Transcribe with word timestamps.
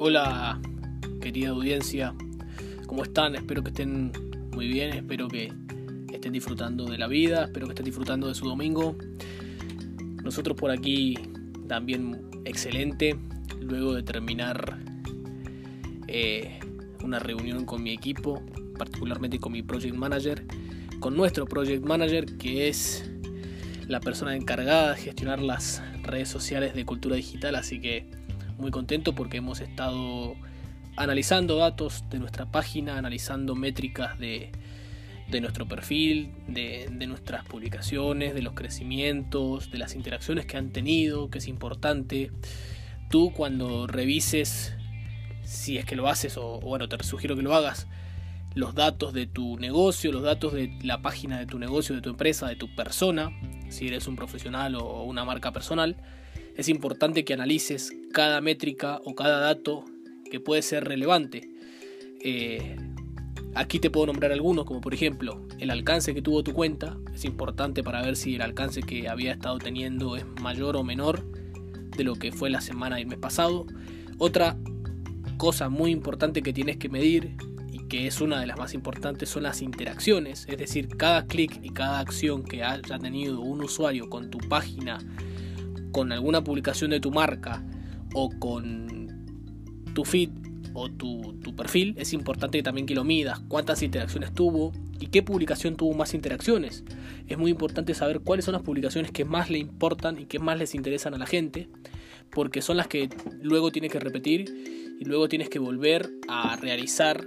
Hola, 0.00 0.60
querida 1.20 1.48
audiencia, 1.48 2.14
¿cómo 2.86 3.02
están? 3.02 3.34
Espero 3.34 3.64
que 3.64 3.70
estén 3.70 4.12
muy 4.52 4.68
bien, 4.68 4.92
espero 4.92 5.26
que 5.26 5.52
estén 6.12 6.32
disfrutando 6.32 6.84
de 6.84 6.96
la 6.98 7.08
vida, 7.08 7.46
espero 7.46 7.66
que 7.66 7.72
estén 7.72 7.86
disfrutando 7.86 8.28
de 8.28 8.36
su 8.36 8.46
domingo. 8.46 8.96
Nosotros 10.22 10.56
por 10.56 10.70
aquí 10.70 11.18
también 11.66 12.30
excelente, 12.44 13.18
luego 13.60 13.92
de 13.92 14.04
terminar 14.04 14.78
eh, 16.06 16.60
una 17.02 17.18
reunión 17.18 17.64
con 17.64 17.82
mi 17.82 17.90
equipo, 17.90 18.40
particularmente 18.78 19.40
con 19.40 19.50
mi 19.50 19.64
project 19.64 19.96
manager, 19.96 20.46
con 21.00 21.16
nuestro 21.16 21.44
project 21.44 21.84
manager 21.84 22.38
que 22.38 22.68
es 22.68 23.10
la 23.88 23.98
persona 23.98 24.36
encargada 24.36 24.90
de 24.94 25.02
gestionar 25.02 25.42
las 25.42 25.82
redes 26.04 26.28
sociales 26.28 26.72
de 26.76 26.84
cultura 26.84 27.16
digital, 27.16 27.56
así 27.56 27.80
que 27.80 28.17
muy 28.58 28.70
contento 28.70 29.14
porque 29.14 29.38
hemos 29.38 29.60
estado 29.60 30.34
analizando 30.96 31.56
datos 31.56 32.04
de 32.10 32.18
nuestra 32.18 32.46
página, 32.46 32.98
analizando 32.98 33.54
métricas 33.54 34.18
de, 34.18 34.50
nuestro 35.40 35.66
perfil, 35.66 36.32
de, 36.48 36.88
nuestras 37.06 37.44
publicaciones, 37.44 38.34
de 38.34 38.42
los 38.42 38.54
crecimientos, 38.54 39.70
de 39.70 39.78
las 39.78 39.94
interacciones 39.94 40.44
que 40.44 40.56
han 40.56 40.70
tenido, 40.70 41.30
que 41.30 41.38
es 41.38 41.46
importante. 41.46 42.32
Tú 43.10 43.32
cuando 43.32 43.86
revises, 43.86 44.74
si 45.44 45.78
es 45.78 45.84
que 45.84 45.94
lo 45.94 46.08
haces, 46.08 46.36
o, 46.36 46.60
bueno, 46.60 46.88
te 46.88 47.02
sugiero 47.04 47.36
que 47.36 47.42
lo 47.42 47.54
hagas, 47.54 47.86
los 48.54 48.74
datos 48.74 49.12
de 49.12 49.26
tu 49.26 49.56
negocio, 49.58 50.10
los 50.10 50.22
datos 50.22 50.52
de 50.52 50.76
la 50.82 51.00
página 51.00 51.38
de 51.38 51.46
tu 51.46 51.60
negocio, 51.60 51.94
de 51.94 52.00
tu 52.00 52.10
empresa, 52.10 52.48
de 52.48 52.56
tu 52.56 52.74
persona, 52.74 53.30
si 53.68 53.86
eres 53.86 54.08
un 54.08 54.16
profesional 54.16 54.74
o 54.74 55.04
una 55.04 55.24
marca 55.24 55.52
personal, 55.52 55.96
es 56.58 56.68
importante 56.68 57.24
que 57.24 57.32
analices 57.32 57.92
cada 58.12 58.40
métrica 58.40 59.00
o 59.04 59.14
cada 59.14 59.38
dato 59.38 59.84
que 60.28 60.40
puede 60.40 60.60
ser 60.62 60.84
relevante. 60.84 61.48
Eh, 62.20 62.76
aquí 63.54 63.78
te 63.78 63.90
puedo 63.90 64.06
nombrar 64.06 64.32
algunos, 64.32 64.66
como 64.66 64.80
por 64.80 64.92
ejemplo 64.92 65.46
el 65.60 65.70
alcance 65.70 66.14
que 66.14 66.20
tuvo 66.20 66.42
tu 66.42 66.52
cuenta. 66.52 66.98
Es 67.14 67.24
importante 67.24 67.84
para 67.84 68.02
ver 68.02 68.16
si 68.16 68.34
el 68.34 68.42
alcance 68.42 68.82
que 68.82 69.08
había 69.08 69.32
estado 69.32 69.58
teniendo 69.58 70.16
es 70.16 70.26
mayor 70.42 70.76
o 70.76 70.82
menor 70.82 71.24
de 71.96 72.02
lo 72.02 72.16
que 72.16 72.32
fue 72.32 72.50
la 72.50 72.60
semana 72.60 72.98
y 72.98 73.02
el 73.02 73.08
mes 73.08 73.18
pasado. 73.18 73.64
Otra 74.18 74.58
cosa 75.36 75.68
muy 75.68 75.92
importante 75.92 76.42
que 76.42 76.52
tienes 76.52 76.76
que 76.76 76.88
medir 76.88 77.36
y 77.70 77.86
que 77.86 78.08
es 78.08 78.20
una 78.20 78.40
de 78.40 78.48
las 78.48 78.58
más 78.58 78.74
importantes 78.74 79.28
son 79.28 79.44
las 79.44 79.62
interacciones, 79.62 80.44
es 80.48 80.58
decir, 80.58 80.88
cada 80.88 81.26
clic 81.26 81.60
y 81.62 81.70
cada 81.70 82.00
acción 82.00 82.42
que 82.42 82.64
haya 82.64 82.98
tenido 82.98 83.42
un 83.42 83.62
usuario 83.62 84.10
con 84.10 84.28
tu 84.28 84.38
página 84.38 84.98
con 85.92 86.12
alguna 86.12 86.42
publicación 86.44 86.90
de 86.90 87.00
tu 87.00 87.10
marca 87.10 87.64
o 88.14 88.30
con 88.38 88.88
tu 89.94 90.04
feed 90.04 90.30
o 90.74 90.88
tu, 90.90 91.56
perfil, 91.56 91.94
es 91.98 92.12
importante 92.12 92.62
también 92.62 92.86
que 92.86 92.94
lo 92.94 93.02
midas, 93.02 93.40
cuántas 93.48 93.82
interacciones 93.82 94.32
tuvo 94.32 94.72
y 95.00 95.08
qué 95.08 95.22
publicación 95.22 95.76
tuvo 95.76 95.92
más 95.94 96.14
interacciones. 96.14 96.84
Es 97.26 97.36
muy 97.36 97.50
importante 97.50 97.94
saber 97.94 98.20
cuáles 98.20 98.44
son 98.44 98.52
las 98.52 98.62
publicaciones 98.62 99.10
que 99.10 99.24
más 99.24 99.50
le 99.50 99.58
importan 99.58 100.20
y 100.20 100.26
que 100.26 100.38
más 100.38 100.56
les 100.56 100.76
interesan 100.76 101.14
a 101.14 101.18
la 101.18 101.26
gente, 101.26 101.68
porque 102.30 102.62
son 102.62 102.76
las 102.76 102.86
que 102.86 103.08
luego 103.42 103.72
tienes 103.72 103.90
que 103.90 103.98
repetir 103.98 104.96
y 105.00 105.04
luego 105.04 105.28
tienes 105.28 105.48
que 105.48 105.58
volver 105.58 106.10
a 106.28 106.54
realizar, 106.56 107.26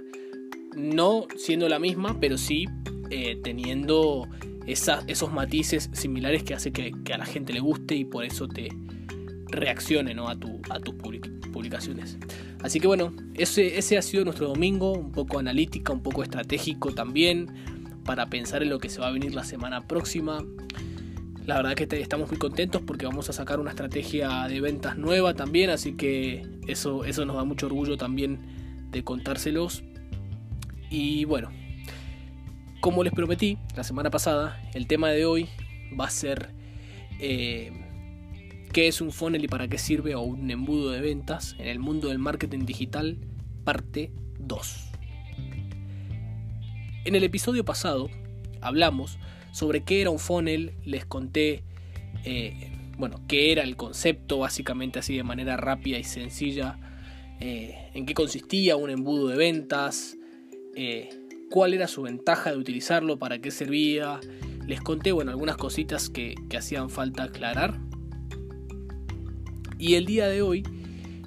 no 0.74 1.26
siendo 1.36 1.68
la 1.68 1.78
misma, 1.78 2.18
pero 2.20 2.38
sí 2.38 2.66
eh, 3.10 3.38
teniendo 3.42 4.28
esos 4.66 5.32
matices 5.32 5.90
similares 5.92 6.42
que 6.42 6.54
hace 6.54 6.72
que, 6.72 6.92
a 7.12 7.18
la 7.18 7.26
gente 7.26 7.52
le 7.52 7.60
guste 7.60 7.94
y 7.94 8.04
por 8.04 8.24
eso 8.24 8.48
te 8.48 8.68
reaccione 9.48 10.14
a, 10.26 10.36
tu, 10.36 10.60
a 10.70 10.80
tus 10.80 10.94
publicaciones. 10.94 12.18
Así 12.62 12.80
que 12.80 12.86
bueno, 12.86 13.12
ese, 13.34 13.98
ha 13.98 14.02
sido 14.02 14.24
nuestro 14.24 14.48
domingo, 14.48 14.92
un 14.92 15.12
poco 15.12 15.38
analítica, 15.38 15.92
un 15.92 16.02
poco 16.02 16.22
estratégico 16.22 16.92
también, 16.92 17.48
para 18.04 18.26
pensar 18.26 18.62
en 18.62 18.70
lo 18.70 18.78
que 18.78 18.88
se 18.88 19.00
va 19.00 19.08
a 19.08 19.10
venir 19.10 19.34
la 19.34 19.44
semana 19.44 19.86
próxima. 19.86 20.44
La 21.44 21.56
verdad 21.56 21.74
que 21.74 21.88
estamos 22.00 22.30
muy 22.30 22.38
contentos 22.38 22.82
porque 22.82 23.04
vamos 23.04 23.28
a 23.28 23.32
sacar 23.32 23.58
una 23.58 23.70
estrategia 23.70 24.46
de 24.46 24.60
ventas 24.60 24.96
nueva 24.96 25.34
también, 25.34 25.70
así 25.70 25.94
que 25.94 26.46
eso, 26.68 27.04
eso 27.04 27.26
nos 27.26 27.36
da 27.36 27.44
mucho 27.44 27.66
orgullo 27.66 27.96
también 27.96 28.38
de 28.90 29.02
contárselos. 29.02 29.82
Y 30.88 31.24
bueno, 31.24 31.50
como 32.82 33.04
les 33.04 33.12
prometí 33.12 33.58
la 33.76 33.84
semana 33.84 34.10
pasada, 34.10 34.60
el 34.74 34.88
tema 34.88 35.10
de 35.10 35.24
hoy 35.24 35.48
va 35.98 36.06
a 36.06 36.10
ser 36.10 36.50
eh, 37.20 37.70
qué 38.72 38.88
es 38.88 39.00
un 39.00 39.12
funnel 39.12 39.44
y 39.44 39.46
para 39.46 39.68
qué 39.68 39.78
sirve 39.78 40.16
o 40.16 40.22
un 40.22 40.50
embudo 40.50 40.90
de 40.90 41.00
ventas 41.00 41.54
en 41.60 41.68
el 41.68 41.78
mundo 41.78 42.08
del 42.08 42.18
marketing 42.18 42.66
digital, 42.66 43.18
parte 43.62 44.10
2. 44.40 44.90
En 47.04 47.14
el 47.14 47.22
episodio 47.22 47.64
pasado 47.64 48.10
hablamos 48.60 49.16
sobre 49.52 49.84
qué 49.84 50.00
era 50.00 50.10
un 50.10 50.18
funnel, 50.18 50.72
les 50.84 51.06
conté, 51.06 51.62
eh, 52.24 52.72
bueno, 52.98 53.20
qué 53.28 53.52
era 53.52 53.62
el 53.62 53.76
concepto, 53.76 54.40
básicamente 54.40 54.98
así 54.98 55.16
de 55.16 55.22
manera 55.22 55.56
rápida 55.56 55.98
y 55.98 56.04
sencilla, 56.04 56.80
eh, 57.38 57.92
en 57.94 58.06
qué 58.06 58.14
consistía 58.14 58.74
un 58.74 58.90
embudo 58.90 59.28
de 59.28 59.36
ventas, 59.36 60.16
cuál 61.52 61.74
era 61.74 61.86
su 61.86 62.00
ventaja 62.00 62.50
de 62.50 62.56
utilizarlo, 62.56 63.18
para 63.18 63.38
qué 63.38 63.50
servía. 63.50 64.20
Les 64.66 64.80
conté, 64.80 65.12
bueno, 65.12 65.32
algunas 65.32 65.58
cositas 65.58 66.08
que, 66.08 66.34
hacían 66.56 66.88
falta 66.88 67.24
aclarar. 67.24 67.78
Y 69.78 69.96
el 69.96 70.06
día 70.06 70.28
de 70.28 70.40
hoy 70.40 70.62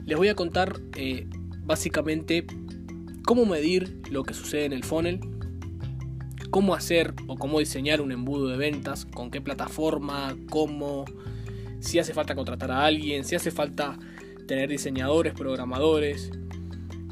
les 0.03 0.17
voy 0.17 0.29
a 0.29 0.35
contar 0.35 0.79
eh, 0.95 1.27
básicamente 1.63 2.47
cómo 3.23 3.45
medir 3.45 4.01
lo 4.09 4.23
que 4.23 4.33
sucede 4.33 4.65
en 4.65 4.73
el 4.73 4.83
funnel, 4.83 5.19
cómo 6.49 6.73
hacer 6.73 7.13
o 7.27 7.37
cómo 7.37 7.59
diseñar 7.59 8.01
un 8.01 8.11
embudo 8.11 8.47
de 8.47 8.57
ventas, 8.57 9.05
con 9.05 9.29
qué 9.29 9.41
plataforma, 9.41 10.35
cómo, 10.49 11.05
si 11.81 11.99
hace 11.99 12.15
falta 12.15 12.33
contratar 12.33 12.71
a 12.71 12.83
alguien, 12.83 13.25
si 13.25 13.35
hace 13.35 13.51
falta 13.51 13.99
tener 14.47 14.69
diseñadores, 14.69 15.35
programadores. 15.35 16.31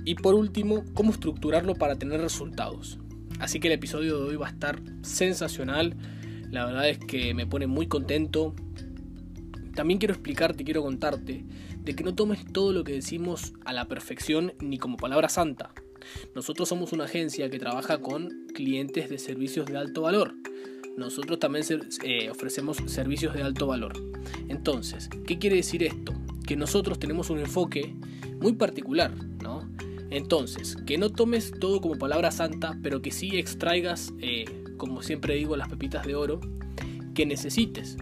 Y 0.03 0.15
por 0.15 0.33
último, 0.33 0.83
cómo 0.95 1.11
estructurarlo 1.11 1.75
para 1.75 1.95
tener 1.95 2.19
resultados. 2.19 2.97
Así 3.43 3.59
que 3.59 3.67
el 3.67 3.73
episodio 3.73 4.19
de 4.19 4.23
hoy 4.23 4.35
va 4.37 4.47
a 4.47 4.51
estar 4.51 4.79
sensacional. 5.01 5.97
La 6.49 6.65
verdad 6.65 6.87
es 6.87 6.97
que 6.97 7.33
me 7.33 7.45
pone 7.45 7.67
muy 7.67 7.87
contento. 7.87 8.55
También 9.75 9.99
quiero 9.99 10.13
explicarte, 10.13 10.63
quiero 10.63 10.81
contarte, 10.81 11.43
de 11.77 11.93
que 11.93 12.05
no 12.05 12.15
tomes 12.15 12.45
todo 12.53 12.71
lo 12.71 12.85
que 12.85 12.93
decimos 12.93 13.51
a 13.65 13.73
la 13.73 13.89
perfección 13.89 14.53
ni 14.61 14.77
como 14.77 14.95
palabra 14.95 15.27
santa. 15.27 15.73
Nosotros 16.33 16.69
somos 16.69 16.93
una 16.93 17.03
agencia 17.03 17.49
que 17.49 17.59
trabaja 17.59 17.97
con 17.97 18.29
clientes 18.53 19.09
de 19.09 19.19
servicios 19.19 19.65
de 19.65 19.75
alto 19.75 20.03
valor. 20.03 20.35
Nosotros 20.95 21.37
también 21.37 21.65
eh, 22.05 22.29
ofrecemos 22.29 22.77
servicios 22.85 23.33
de 23.33 23.43
alto 23.43 23.67
valor. 23.67 23.91
Entonces, 24.47 25.09
¿qué 25.27 25.37
quiere 25.37 25.57
decir 25.57 25.83
esto? 25.83 26.13
Que 26.47 26.55
nosotros 26.55 26.97
tenemos 26.97 27.29
un 27.29 27.39
enfoque 27.39 27.93
muy 28.39 28.53
particular, 28.53 29.13
¿no? 29.41 29.62
Entonces, 30.13 30.77
que 30.85 30.99
no 30.99 31.09
tomes 31.09 31.51
todo 31.59 31.81
como 31.81 31.95
palabra 31.95 32.29
santa, 32.29 32.77
pero 32.83 33.01
que 33.01 33.09
sí 33.09 33.35
extraigas, 33.39 34.13
eh, 34.21 34.45
como 34.77 35.01
siempre 35.01 35.33
digo, 35.33 35.57
las 35.57 35.69
pepitas 35.69 36.05
de 36.05 36.13
oro 36.13 36.39
que 37.15 37.25
necesites 37.25 37.97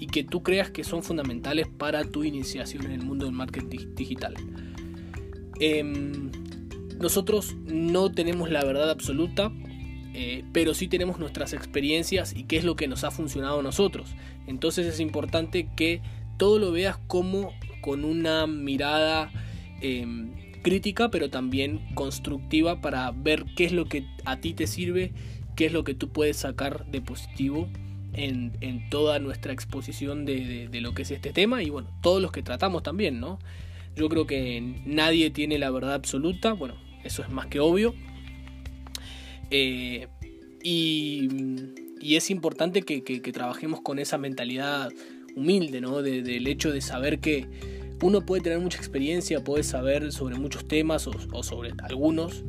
y 0.00 0.08
que 0.08 0.24
tú 0.24 0.42
creas 0.42 0.72
que 0.72 0.82
son 0.82 1.04
fundamentales 1.04 1.68
para 1.68 2.02
tu 2.02 2.24
iniciación 2.24 2.86
en 2.86 2.90
el 2.90 3.02
mundo 3.04 3.26
del 3.26 3.34
marketing 3.34 3.94
digital. 3.94 4.34
Em, 5.60 6.32
nosotros 6.98 7.54
no 7.64 8.10
tenemos 8.10 8.50
la 8.50 8.64
verdad 8.64 8.90
absoluta, 8.90 9.52
eh, 10.14 10.42
pero 10.52 10.74
sí 10.74 10.88
tenemos 10.88 11.20
nuestras 11.20 11.52
experiencias 11.52 12.34
y 12.34 12.42
qué 12.42 12.56
es 12.56 12.64
lo 12.64 12.74
que 12.74 12.88
nos 12.88 13.04
ha 13.04 13.12
funcionado 13.12 13.60
a 13.60 13.62
nosotros. 13.62 14.16
Entonces 14.48 14.84
es 14.84 14.98
importante 14.98 15.68
que 15.76 16.02
todo 16.38 16.58
lo 16.58 16.72
veas 16.72 16.98
como 17.06 17.52
con 17.82 18.04
una 18.04 18.48
mirada 18.48 19.30
em, 19.80 20.45
crítica, 20.66 21.12
pero 21.12 21.30
también 21.30 21.78
constructiva 21.94 22.80
para 22.80 23.12
ver 23.12 23.44
qué 23.54 23.66
es 23.66 23.72
lo 23.72 23.84
que 23.84 24.04
a 24.24 24.40
ti 24.40 24.52
te 24.52 24.66
sirve, 24.66 25.12
qué 25.54 25.66
es 25.66 25.72
lo 25.72 25.84
que 25.84 25.94
tú 25.94 26.08
puedes 26.08 26.38
sacar 26.38 26.86
de 26.86 27.00
positivo 27.00 27.68
en, 28.14 28.50
toda 28.90 29.20
nuestra 29.20 29.52
exposición 29.52 30.24
de, 30.24 30.68
lo 30.72 30.92
que 30.92 31.02
es 31.02 31.12
este 31.12 31.32
tema 31.32 31.62
y 31.62 31.70
bueno, 31.70 31.96
todos 32.02 32.20
los 32.20 32.32
que 32.32 32.42
tratamos 32.42 32.82
también, 32.82 33.20
¿no? 33.20 33.38
Yo 33.94 34.08
creo 34.08 34.26
que 34.26 34.82
nadie 34.84 35.30
tiene 35.30 35.56
la 35.56 35.70
verdad 35.70 35.94
absoluta, 35.94 36.52
bueno, 36.52 36.74
eso 37.04 37.22
es 37.22 37.30
más 37.30 37.46
que 37.46 37.60
obvio. 37.60 37.94
Eh, 39.52 40.08
y, 40.64 41.28
es 42.02 42.28
importante 42.28 42.82
que, 42.82 43.00
trabajemos 43.32 43.82
con 43.82 44.00
esa 44.00 44.18
mentalidad 44.18 44.90
humilde, 45.36 45.80
¿no? 45.80 46.02
del 46.02 46.46
hecho 46.48 46.72
de 46.72 46.80
saber 46.80 47.20
que 47.20 47.46
uno 48.02 48.24
puede 48.26 48.42
tener 48.42 48.60
mucha 48.60 48.78
experiencia, 48.78 49.42
puede 49.42 49.62
saber 49.62 50.12
sobre 50.12 50.36
muchos 50.36 50.66
temas 50.66 51.06
o, 51.06 51.42
sobre 51.42 51.72
algunos, 51.82 52.44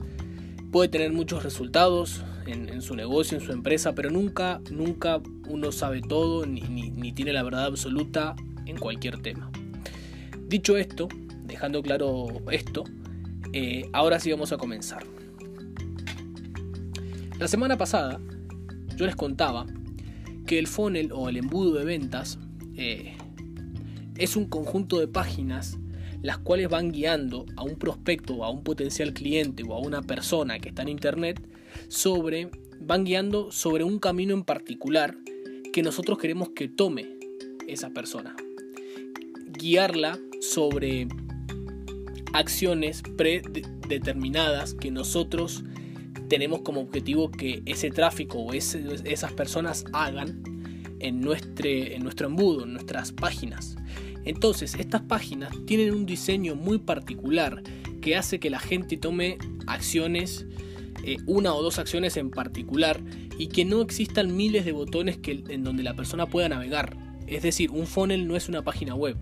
puede 0.72 0.90
tener 0.90 1.12
muchos 1.14 1.44
resultados 1.44 2.24
en, 2.46 2.82
su 2.82 2.96
negocio, 2.96 3.38
en 3.38 3.44
su 3.44 3.52
empresa, 3.52 3.94
pero 3.94 4.10
nunca, 4.10 4.62
nunca 4.72 5.22
uno 5.48 5.72
sabe 5.72 6.02
todo 6.02 6.46
ni, 6.46 7.12
tiene 7.14 7.34
la 7.34 7.44
verdad 7.44 7.66
absoluta 7.66 8.36
en 8.66 8.78
cualquier 8.78 9.22
tema. 9.22 9.50
Dicho 10.48 10.78
esto, 10.78 11.08
dejando 11.44 11.82
claro 11.82 12.28
esto, 12.52 12.84
Eh, 13.54 13.90
ahora 13.94 14.20
sí 14.20 14.30
vamos 14.30 14.52
a 14.52 14.58
comenzar. 14.58 15.06
La 17.40 17.48
semana 17.48 17.78
pasada 17.78 18.20
yo 18.98 19.06
les 19.06 19.16
contaba 19.16 19.66
que 20.46 20.60
el 20.60 20.68
funnel 20.68 21.12
o 21.14 21.30
el 21.30 21.38
embudo 21.38 21.78
de 21.80 21.86
ventas 21.86 22.40
eh, 22.76 23.16
es 24.18 24.36
un 24.36 24.46
conjunto 24.46 25.00
de 25.00 25.08
páginas 25.08 25.78
las 26.22 26.40
cuales 26.40 26.69
van 26.69 26.92
guiando 26.92 27.46
a 27.56 27.64
un 27.64 27.75
prospecto 27.75 28.36
o 28.36 28.44
a 28.44 28.50
un 28.50 28.64
potencial 28.64 29.14
cliente 29.14 29.64
o 29.64 29.74
a 29.74 29.80
una 29.80 30.02
persona 30.02 30.60
que 30.60 30.69
está 30.69 30.81
en 30.81 30.90
internet 30.90 31.42
sobre 31.90 32.50
van 32.80 33.06
guiando 33.06 33.52
sobre 33.52 33.84
un 33.84 34.00
camino 34.00 34.34
en 34.34 34.44
particular 34.44 35.18
que 35.74 35.84
nosotros 35.84 36.18
queremos 36.18 36.50
que 36.50 36.68
tome 36.68 37.18
esa 37.68 37.92
persona. 37.92 38.36
Guiarla 39.48 40.19
sobre 40.42 41.08
acciones 42.34 43.04
predeterminadas 43.16 44.74
que 44.74 44.92
nosotros 44.92 45.64
tenemos 46.28 46.62
como 46.62 46.81
objetivo 46.81 47.31
que 47.31 47.62
ese 47.66 47.90
tráfico 47.90 48.40
o 48.40 48.54
esas 48.54 49.34
personas 49.34 49.86
hagan 49.94 50.44
en 51.00 51.22
nuestro, 51.22 51.68
en 51.68 52.04
nuestro 52.04 52.28
embudo, 52.28 52.64
en 52.64 52.74
nuestras 52.74 53.12
páginas. 53.12 53.75
Entonces, 54.28 54.76
estas 54.76 55.04
páginas 55.04 55.54
tienen 55.66 55.94
un 55.94 56.06
diseño 56.06 56.56
muy 56.56 56.80
particular 56.80 57.64
que 58.02 58.18
hace 58.18 58.42
que 58.42 58.50
la 58.50 58.60
gente 58.60 58.98
tome 58.98 59.38
acciones, 59.68 60.46
eh, 61.06 61.16
una 61.28 61.54
o 61.54 61.64
dos 61.64 61.80
acciones 61.80 62.18
en 62.18 62.30
particular, 62.30 63.00
y 63.40 63.48
que 63.48 63.64
no 63.64 63.80
existan 63.80 64.36
miles 64.36 64.66
de 64.66 64.74
botones 64.74 65.18
que, 65.18 65.46
en 65.48 65.64
donde 65.64 65.82
la 65.82 65.94
persona 65.94 66.26
pueda 66.26 66.50
navegar. 66.50 66.98
Es 67.26 67.42
decir, 67.42 67.72
un 67.72 67.88
funnel 67.88 68.28
no 68.28 68.36
es 68.36 68.50
una 68.50 68.66
página 68.66 68.96
web. 68.96 69.16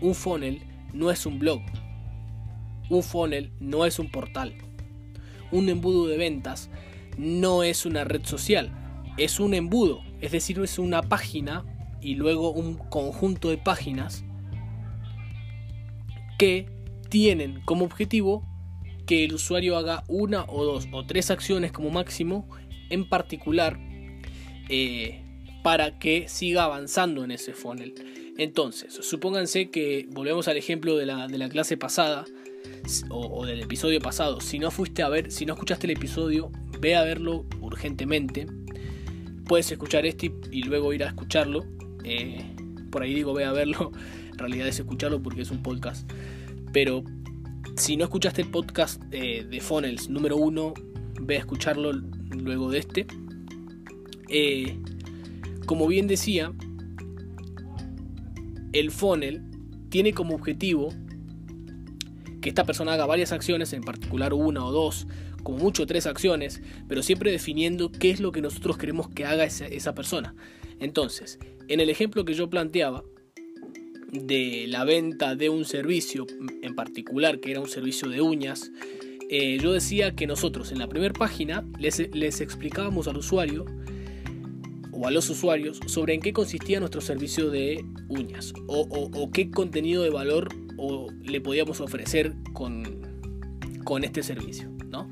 Un 0.00 0.14
funnel 0.14 0.62
no 0.92 1.10
es 1.10 1.26
un 1.26 1.40
blog. 1.40 1.62
Un 2.88 3.02
funnel 3.02 3.50
no 3.58 3.86
es 3.86 3.98
un 3.98 4.08
portal. 4.12 4.54
Un 5.50 5.68
embudo 5.68 6.06
de 6.06 6.16
ventas 6.16 6.70
no 7.18 7.64
es 7.64 7.84
una 7.84 8.04
red 8.04 8.24
social. 8.24 8.70
Es 9.16 9.40
un 9.40 9.52
embudo. 9.52 10.02
Es 10.20 10.30
decir, 10.30 10.60
es 10.60 10.78
una 10.78 11.02
página 11.02 11.64
y 12.00 12.14
luego 12.14 12.50
un 12.50 12.74
conjunto 12.74 13.50
de 13.50 13.58
páginas 13.58 14.24
que 16.38 16.66
tienen 17.08 17.60
como 17.64 17.84
objetivo 17.84 18.46
que 19.06 19.24
el 19.24 19.34
usuario 19.34 19.76
haga 19.76 20.04
una 20.08 20.44
o 20.48 20.64
dos 20.64 20.88
o 20.92 21.06
tres 21.06 21.30
acciones 21.30 21.72
como 21.72 21.90
máximo 21.90 22.48
en 22.90 23.08
particular 23.08 23.78
eh, 24.68 25.22
para 25.62 25.98
que 25.98 26.28
siga 26.28 26.64
avanzando 26.64 27.24
en 27.24 27.30
ese 27.30 27.52
funnel. 27.52 27.94
Entonces, 28.38 28.94
supónganse 28.94 29.70
que 29.70 30.06
volvemos 30.10 30.48
al 30.48 30.56
ejemplo 30.56 30.96
de 30.96 31.06
la, 31.06 31.26
de 31.26 31.38
la 31.38 31.48
clase 31.48 31.76
pasada 31.76 32.24
o, 33.08 33.26
o, 33.26 33.46
del 33.46 33.60
episodio 33.60 34.00
pasado. 34.00 34.40
Si 34.40 34.58
no 34.58 34.70
fuiste 34.70 35.02
a 35.02 35.08
ver, 35.08 35.32
si 35.32 35.46
no 35.46 35.54
escuchaste 35.54 35.86
el 35.86 35.92
episodio, 35.92 36.50
ve 36.80 36.96
a 36.96 37.02
verlo 37.02 37.46
urgentemente. 37.60 38.46
Puedes 39.46 39.70
escuchar 39.70 40.04
este 40.04 40.32
y 40.50 40.62
luego 40.64 40.92
ir 40.92 41.04
a 41.04 41.08
escucharlo. 41.08 41.64
Eh, 42.06 42.42
por 42.90 43.02
ahí 43.02 43.14
digo, 43.14 43.34
ve 43.34 43.44
a 43.44 43.52
verlo. 43.52 43.92
En 44.36 44.40
realidad 44.40 44.68
es 44.68 44.78
escucharlo 44.78 45.22
porque 45.22 45.40
es 45.40 45.50
un 45.50 45.62
podcast. 45.62 46.10
Pero 46.70 47.02
si 47.74 47.96
no 47.96 48.04
escuchaste 48.04 48.42
el 48.42 48.50
podcast 48.50 49.02
eh, 49.10 49.46
de 49.48 49.60
Funnels 49.60 50.10
número 50.10 50.36
uno, 50.36 50.74
ve 51.18 51.36
a 51.36 51.38
escucharlo 51.38 51.92
luego 51.92 52.70
de 52.70 52.78
este. 52.78 53.06
Eh, 54.28 54.78
como 55.64 55.86
bien 55.86 56.06
decía, 56.06 56.52
el 58.72 58.90
funnel 58.90 59.42
tiene 59.88 60.12
como 60.12 60.34
objetivo 60.34 60.92
que 62.40 62.50
esta 62.50 62.64
persona 62.64 62.92
haga 62.92 63.06
varias 63.06 63.32
acciones, 63.32 63.72
en 63.72 63.82
particular 63.82 64.34
una 64.34 64.64
o 64.64 64.70
dos, 64.70 65.06
como 65.42 65.58
mucho 65.58 65.86
tres 65.86 66.06
acciones, 66.06 66.60
pero 66.88 67.02
siempre 67.02 67.30
definiendo 67.30 67.90
qué 67.90 68.10
es 68.10 68.20
lo 68.20 68.32
que 68.32 68.42
nosotros 68.42 68.76
queremos 68.76 69.08
que 69.08 69.24
haga 69.24 69.44
esa, 69.44 69.66
esa 69.66 69.94
persona. 69.94 70.34
Entonces, 70.80 71.38
en 71.68 71.80
el 71.80 71.90
ejemplo 71.90 72.24
que 72.24 72.34
yo 72.34 72.48
planteaba 72.50 73.04
de 74.12 74.66
la 74.68 74.84
venta 74.84 75.34
de 75.34 75.48
un 75.48 75.64
servicio 75.64 76.26
en 76.62 76.74
particular, 76.74 77.40
que 77.40 77.50
era 77.50 77.60
un 77.60 77.68
servicio 77.68 78.08
de 78.08 78.20
uñas, 78.20 78.70
eh, 79.28 79.58
yo 79.60 79.72
decía 79.72 80.14
que 80.14 80.26
nosotros 80.26 80.70
en 80.70 80.78
la 80.78 80.88
primera 80.88 81.12
página 81.12 81.66
les, 81.78 81.98
explicábamos 82.40 83.08
al 83.08 83.16
usuario 83.16 83.64
o 84.92 85.06
a 85.06 85.10
los 85.10 85.28
usuarios 85.28 85.80
sobre 85.86 86.14
en 86.14 86.20
qué 86.20 86.32
consistía 86.32 86.78
nuestro 86.78 87.00
servicio 87.00 87.50
de 87.50 87.84
uñas 88.08 88.52
o, 88.68 89.30
qué 89.32 89.50
contenido 89.50 90.02
de 90.02 90.10
valor 90.10 90.48
le 91.22 91.40
podíamos 91.40 91.80
ofrecer 91.80 92.34
con, 92.52 93.02
con 93.84 94.04
este 94.04 94.22
servicio. 94.22 94.70
¿no? 94.90 95.10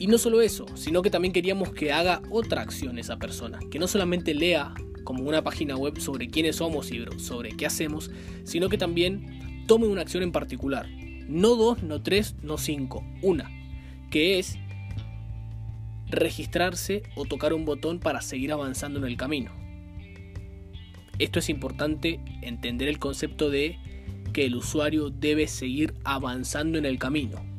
Y 0.00 0.06
no 0.06 0.16
solo 0.16 0.40
eso, 0.40 0.64
sino 0.76 1.02
que 1.02 1.10
también 1.10 1.34
queríamos 1.34 1.74
que 1.74 1.92
haga 1.92 2.22
otra 2.30 2.62
acción 2.62 2.98
esa 2.98 3.18
persona, 3.18 3.58
que 3.70 3.78
no 3.78 3.86
solamente 3.86 4.32
lea 4.32 4.72
como 5.04 5.24
una 5.24 5.44
página 5.44 5.76
web 5.76 6.00
sobre 6.00 6.28
quiénes 6.28 6.56
somos 6.56 6.90
y 6.90 7.04
sobre 7.18 7.50
qué 7.50 7.66
hacemos, 7.66 8.10
sino 8.44 8.70
que 8.70 8.78
también 8.78 9.66
tome 9.66 9.86
una 9.86 10.00
acción 10.00 10.22
en 10.22 10.32
particular. 10.32 10.88
No 11.28 11.54
dos, 11.54 11.82
no 11.82 12.00
tres, 12.00 12.34
no 12.42 12.56
cinco, 12.56 13.04
una, 13.20 13.50
que 14.10 14.38
es 14.38 14.56
registrarse 16.06 17.02
o 17.14 17.26
tocar 17.26 17.52
un 17.52 17.66
botón 17.66 18.00
para 18.00 18.22
seguir 18.22 18.52
avanzando 18.52 19.00
en 19.00 19.04
el 19.04 19.18
camino. 19.18 19.52
Esto 21.18 21.40
es 21.40 21.50
importante 21.50 22.20
entender 22.40 22.88
el 22.88 22.98
concepto 22.98 23.50
de 23.50 23.78
que 24.32 24.46
el 24.46 24.56
usuario 24.56 25.10
debe 25.10 25.46
seguir 25.46 25.92
avanzando 26.04 26.78
en 26.78 26.86
el 26.86 26.98
camino. 26.98 27.49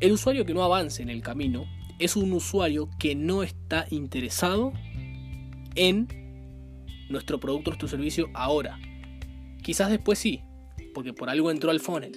El 0.00 0.12
usuario 0.12 0.44
que 0.44 0.54
no 0.54 0.64
avance 0.64 1.02
en 1.02 1.10
el 1.10 1.22
camino 1.22 1.66
es 1.98 2.16
un 2.16 2.32
usuario 2.32 2.90
que 2.98 3.14
no 3.14 3.42
está 3.42 3.86
interesado 3.90 4.72
en 5.74 6.08
nuestro 7.08 7.40
producto, 7.40 7.70
nuestro 7.70 7.88
servicio 7.88 8.28
ahora. 8.34 8.78
Quizás 9.62 9.90
después 9.90 10.18
sí, 10.18 10.42
porque 10.92 11.12
por 11.12 11.30
algo 11.30 11.50
entró 11.50 11.70
al 11.70 11.80
funnel. 11.80 12.12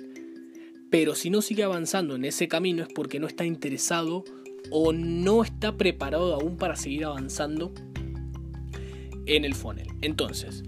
Pero 0.89 1.15
si 1.15 1.29
no 1.29 1.41
sigue 1.41 1.63
avanzando 1.63 2.15
en 2.15 2.25
ese 2.25 2.47
camino 2.47 2.83
es 2.83 2.89
porque 2.93 3.19
no 3.19 3.27
está 3.27 3.45
interesado 3.45 4.23
o 4.71 4.93
no 4.93 5.43
está 5.43 5.77
preparado 5.77 6.33
aún 6.33 6.57
para 6.57 6.75
seguir 6.75 7.05
avanzando 7.05 7.73
en 9.25 9.45
el 9.45 9.53
funnel. 9.53 9.87
Entonces, 10.01 10.63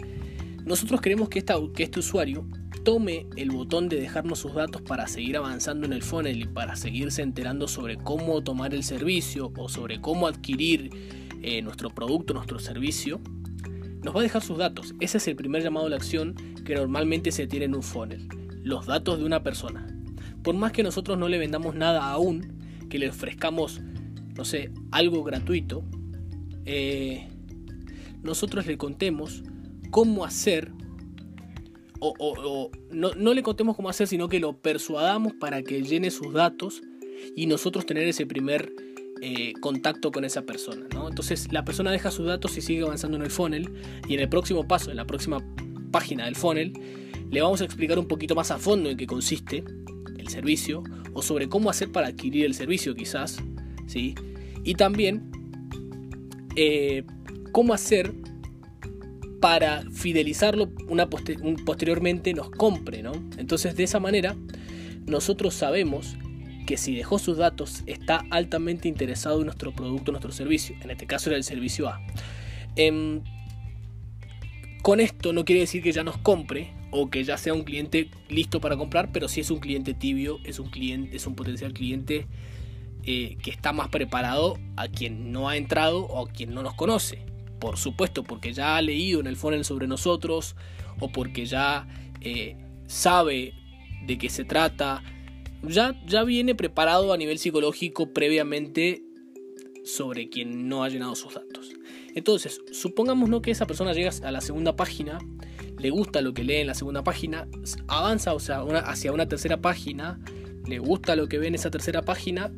nosotros 0.66 1.02
queremos 1.02 1.30
que, 1.30 1.44
que 1.74 1.84
este 1.84 2.00
usuario 2.00 2.46
tome 2.84 3.28
el 3.36 3.52
botón 3.52 3.90
de 3.90 4.00
dejarnos 4.00 4.40
sus 4.40 4.54
datos 4.54 4.82
para 4.82 5.08
seguir 5.08 5.38
avanzando 5.38 5.86
en 5.86 5.94
el 5.94 6.04
funnel 6.04 6.42
y 6.42 6.46
para 6.46 6.76
seguirse 6.76 7.22
enterando 7.22 7.68
sobre 7.68 7.98
cómo 7.98 8.42
tomar 8.42 8.74
el 8.74 8.84
servicio 8.84 9.52
o 9.58 9.70
sobre 9.70 10.02
cómo 10.02 10.28
adquirir 10.28 10.90
eh, 11.42 11.62
nuestro 11.62 11.90
producto, 11.90 12.34
nuestro 12.34 12.60
servicio, 12.60 13.20
nos 14.04 14.16
va 14.16 14.22
a 14.22 14.24
dejar 14.24 14.42
sus 14.42 14.58
datos. 14.58 14.96
Ese 15.00 15.18
es 15.18 15.28
el 15.28 15.36
primer 15.36 15.64
llamado 15.64 15.88
a 15.88 15.90
la 15.90 15.96
acción 15.98 16.36
que 16.66 16.76
normalmente 16.76 17.32
se 17.32 17.48
tiene 17.48 17.66
en 17.66 17.76
un 17.76 17.84
funnel. 17.84 18.28
Los 18.64 18.86
datos 18.86 19.20
de 19.20 19.26
una 19.26 19.44
persona. 19.44 19.88
Por 20.44 20.56
más 20.56 20.72
que 20.72 20.84
nosotros 20.84 21.18
no 21.18 21.28
le 21.28 21.38
vendamos 21.38 21.76
nada 21.76 22.12
aún, 22.12 22.60
que 22.90 23.00
le 23.00 23.10
ofrezcamos, 23.10 23.82
no 24.36 24.46
sé, 24.46 24.72
algo 24.92 25.24
gratuito, 25.24 25.84
eh, 26.66 27.28
nosotros 28.24 28.66
le 28.68 28.78
contemos 28.78 29.44
cómo 29.92 30.26
hacer, 30.26 30.72
o, 32.00 32.72
no, 32.92 33.34
le 33.34 33.44
contemos 33.44 33.76
cómo 33.76 33.90
hacer, 33.90 34.08
sino 34.08 34.30
que 34.30 34.40
lo 34.40 34.58
persuadamos 34.58 35.34
para 35.34 35.64
que 35.64 35.82
llene 35.84 36.12
sus 36.12 36.34
datos 36.34 36.82
y 37.36 37.46
nosotros 37.48 37.86
tener 37.86 38.08
ese 38.08 38.26
primer 38.26 38.72
eh, 39.22 39.54
contacto 39.60 40.12
con 40.12 40.24
esa 40.24 40.44
persona. 40.44 40.88
¿no? 40.94 41.10
Entonces 41.10 41.52
la 41.52 41.66
persona 41.66 41.92
deja 41.92 42.12
sus 42.12 42.26
datos 42.26 42.58
y 42.58 42.62
sigue 42.62 42.84
avanzando 42.84 43.18
en 43.18 43.24
el 43.24 43.32
funnel 43.32 43.70
y 44.08 44.14
en 44.14 44.22
el 44.22 44.30
próximo 44.30 44.68
paso, 44.68 44.92
en 44.92 44.98
la 44.98 45.06
próxima 45.06 45.44
página 45.92 46.26
del 46.26 46.36
funnel, 46.36 46.74
le 47.30 47.42
vamos 47.42 47.62
a 47.62 47.66
explicar 47.66 48.00
un 48.00 48.08
poquito 48.08 48.36
más 48.36 48.52
a 48.52 48.58
fondo 48.58 48.90
en 48.90 48.98
qué 48.98 49.06
consiste 49.06 49.64
el 50.18 50.30
servicio 50.30 50.84
o 51.14 51.22
sobre 51.22 51.50
cómo 51.50 51.70
hacer 51.70 51.92
para 51.92 52.08
adquirir 52.08 52.46
el 52.46 52.54
servicio 52.54 52.96
quizás. 52.96 53.38
¿sí? 53.88 54.16
Y 54.64 54.76
también 54.76 55.32
eh, 56.56 57.04
cómo 57.52 57.74
hacer 57.74 58.14
para 59.40 59.84
fidelizarlo 59.92 60.72
una 60.88 61.10
posteriormente 61.10 62.34
nos 62.34 62.50
compre, 62.50 63.02
¿no? 63.02 63.14
Entonces 63.38 63.76
de 63.76 63.84
esa 63.84 64.00
manera 64.00 64.36
nosotros 65.06 65.54
sabemos 65.54 66.18
que 66.66 66.78
si 66.78 66.96
dejó 66.96 67.18
sus 67.18 67.38
datos 67.38 67.84
está 67.88 68.24
altamente 68.30 68.88
interesado 68.88 69.40
en 69.40 69.46
nuestro 69.46 69.72
producto, 69.74 70.12
nuestro 70.12 70.32
servicio. 70.32 70.76
En 70.82 70.92
este 70.92 71.08
caso 71.08 71.30
era 71.30 71.38
el 71.38 71.44
servicio 71.44 71.88
A. 71.88 72.00
Em, 72.76 73.22
con 74.84 75.00
esto 75.00 75.34
no 75.34 75.46
quiere 75.46 75.62
decir 75.62 75.82
que 75.82 75.92
ya 75.92 76.04
nos 76.04 76.18
compre 76.18 76.74
o 76.92 77.10
que 77.10 77.24
ya 77.24 77.38
sea 77.38 77.54
un 77.54 77.64
cliente 77.64 78.10
listo 78.30 78.62
para 78.62 78.78
comprar, 78.78 79.12
pero 79.12 79.28
si 79.28 79.42
es 79.42 79.52
un 79.52 79.60
cliente 79.60 79.94
tibio, 79.94 80.40
es 80.44 80.60
un 80.60 80.70
cliente, 80.70 81.16
es 81.16 81.28
un 81.28 81.36
potencial 81.36 81.74
cliente 81.74 82.28
eh, 83.04 83.38
que 83.42 83.52
está 83.52 83.74
más 83.74 83.90
preparado 83.90 84.58
a 84.76 84.88
quien 84.88 85.32
no 85.32 85.50
ha 85.50 85.58
entrado 85.58 86.06
o 86.06 86.28
a 86.28 86.30
quien 86.30 86.54
no 86.54 86.64
nos 86.64 86.76
conoce. 86.76 87.26
Por 87.60 87.78
supuesto, 87.78 88.24
porque 88.24 88.54
ya 88.54 88.78
ha 88.78 88.82
leído 88.82 89.20
en 89.20 89.28
el 89.28 89.36
funnel 89.36 89.66
sobre 89.66 89.88
nosotros 89.88 90.56
o 91.00 91.12
porque 91.12 91.46
ya 91.46 91.88
eh, 92.22 92.56
sabe 92.88 93.54
de 94.06 94.18
qué 94.18 94.30
se 94.30 94.46
trata, 94.46 95.04
ya, 95.64 96.02
ya 96.06 96.24
viene 96.24 96.56
preparado 96.56 97.14
a 97.14 97.18
nivel 97.18 97.38
psicológico 97.38 98.14
previamente 98.14 99.04
sobre 99.84 100.30
quien 100.30 100.68
no 100.70 100.84
ha 100.84 100.90
llenado 100.90 101.16
sus 101.16 101.34
datos. 101.34 101.72
Entonces, 102.16 102.62
supongamos 102.72 103.30
¿no? 103.30 103.42
que 103.42 103.52
esa 103.52 103.66
persona 103.68 103.94
llega 103.94 104.12
a 104.24 104.32
la 104.32 104.42
segunda 104.42 104.76
página, 104.76 105.20
le 105.78 105.90
gusta 105.90 106.22
lo 106.22 106.34
que 106.34 106.44
lee 106.44 106.58
en 106.58 106.68
la 106.68 106.74
segunda 106.74 107.04
página, 107.04 107.48
avanza 107.88 108.34
o 108.34 108.40
sea, 108.40 108.62
hacia 108.62 109.12
una 109.12 109.28
tercera 109.28 109.62
página, 109.62 110.20
le 110.66 110.80
gusta 110.80 111.16
lo 111.16 111.28
que 111.28 111.38
ve 111.38 111.48
en 111.48 111.56
esa 111.56 111.72
tercera 111.72 112.02
página, 112.02 112.52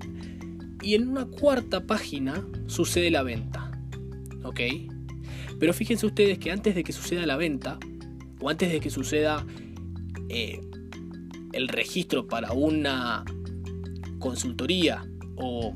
y 0.81 0.95
en 0.95 1.07
una 1.07 1.25
cuarta 1.25 1.85
página 1.85 2.45
sucede 2.67 3.11
la 3.11 3.23
venta. 3.23 3.70
¿Ok? 4.43 4.59
Pero 5.59 5.73
fíjense 5.73 6.05
ustedes 6.05 6.39
que 6.39 6.51
antes 6.51 6.75
de 6.75 6.83
que 6.83 6.93
suceda 6.93 7.25
la 7.25 7.37
venta, 7.37 7.77
o 8.39 8.49
antes 8.49 8.71
de 8.71 8.79
que 8.79 8.89
suceda 8.89 9.45
eh, 10.29 10.59
el 11.53 11.67
registro 11.67 12.27
para 12.27 12.53
una 12.53 13.23
consultoría 14.19 15.05
o 15.35 15.75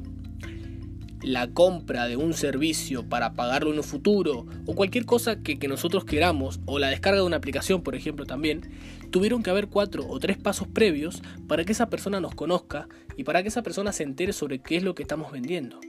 la 1.21 1.47
compra 1.51 2.07
de 2.07 2.17
un 2.17 2.33
servicio 2.33 3.09
para 3.09 3.33
pagarlo 3.33 3.71
en 3.71 3.77
un 3.77 3.83
futuro 3.83 4.45
o 4.65 4.75
cualquier 4.75 5.05
cosa 5.05 5.41
que, 5.41 5.57
nosotros 5.67 6.05
queramos 6.05 6.59
o 6.65 6.77
la 6.77 6.89
descarga 6.89 7.19
de 7.19 7.25
una 7.25 7.37
aplicación 7.37 7.81
por 7.81 7.95
ejemplo 7.95 8.25
también 8.25 8.61
tuvieron 9.09 9.41
que 9.41 9.49
haber 9.49 9.67
cuatro 9.67 10.05
o 10.07 10.19
tres 10.19 10.37
pasos 10.37 10.67
previos 10.67 11.23
para 11.47 11.65
que 11.65 11.71
esa 11.71 11.89
persona 11.89 12.19
nos 12.19 12.35
conozca 12.35 12.87
y 13.17 13.23
para 13.23 13.41
que 13.41 13.49
esa 13.49 13.63
persona 13.63 13.91
se 13.91 14.03
entere 14.03 14.33
sobre 14.33 14.59
qué 14.59 14.77
es 14.77 14.83
lo 14.83 14.93
que 14.93 15.01
estamos 15.01 15.31
vendiendo 15.31 15.79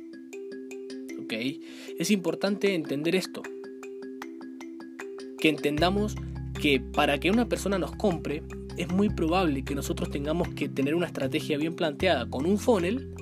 es 1.30 2.10
importante 2.10 2.74
entender 2.74 3.16
esto 3.16 3.42
que 5.38 5.48
entendamos 5.48 6.16
que 6.60 6.80
para 6.80 7.18
que 7.18 7.30
una 7.30 7.48
persona 7.48 7.78
nos 7.78 7.94
compre 7.96 8.42
es 8.76 8.88
muy 8.88 9.08
probable 9.08 9.64
que 9.64 9.74
nosotros 9.74 10.10
tengamos 10.10 10.48
que 10.48 10.68
tener 10.68 10.94
una 10.94 11.06
estrategia 11.06 11.58
bien 11.58 11.74
planteada 11.74 12.28
con 12.28 12.46
un 12.46 12.58
funnel 12.58 13.12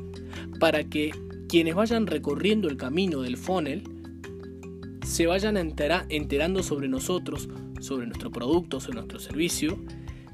para 0.60 0.84
que 0.84 1.12
quienes 1.48 1.74
vayan 1.74 2.06
recorriendo 2.06 2.68
el 2.68 2.76
camino 2.76 3.22
del 3.22 3.36
funnel 3.36 3.82
se 5.04 5.26
vayan 5.26 5.56
enterando 5.56 6.62
sobre 6.62 6.88
nosotros, 6.88 7.48
sobre 7.80 8.06
nuestro 8.06 8.30
producto, 8.30 8.80
sobre 8.80 8.96
nuestro 8.96 9.18
servicio 9.18 9.78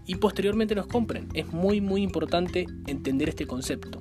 y 0.06 0.16
posteriormente 0.16 0.74
nos 0.74 0.86
compren. 0.86 1.28
Es 1.34 1.52
muy 1.52 1.80
muy 1.80 2.02
importante 2.02 2.66
entender 2.86 3.28
este 3.28 3.46
concepto. 3.46 4.00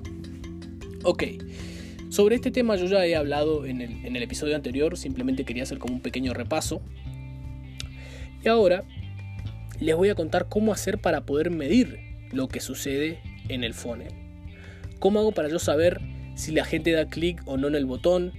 Ok, 1.02 1.24
sobre 2.10 2.34
este 2.34 2.50
tema 2.50 2.74
yo 2.74 2.86
ya 2.86 3.06
he 3.06 3.14
hablado 3.14 3.64
en 3.64 3.80
el, 3.80 4.22
episodio 4.22 4.56
anterior, 4.56 4.98
simplemente 4.98 5.44
quería 5.44 5.62
hacer 5.62 5.78
como 5.78 5.94
un 5.94 6.00
pequeño 6.00 6.34
repaso. 6.34 6.82
Y 8.44 8.48
ahora 8.48 8.82
les 9.78 9.94
voy 9.94 10.08
a 10.08 10.16
contar 10.16 10.48
cómo 10.48 10.72
hacer 10.72 10.98
para 10.98 11.24
poder 11.24 11.50
medir 11.50 12.00
lo 12.32 12.48
que 12.48 12.58
sucede 12.58 13.20
en 13.48 13.62
el 13.62 13.74
funnel. 13.74 14.12
¿Cómo 14.98 15.20
hago 15.20 15.30
para 15.30 15.48
yo 15.48 15.60
saber 15.60 16.00
si 16.34 16.50
la 16.50 16.64
gente 16.64 16.90
da 16.90 17.06
clic 17.06 17.42
o 17.46 17.56
no 17.56 17.68
en 17.68 17.76
el 17.76 17.86
botón? 17.86 18.32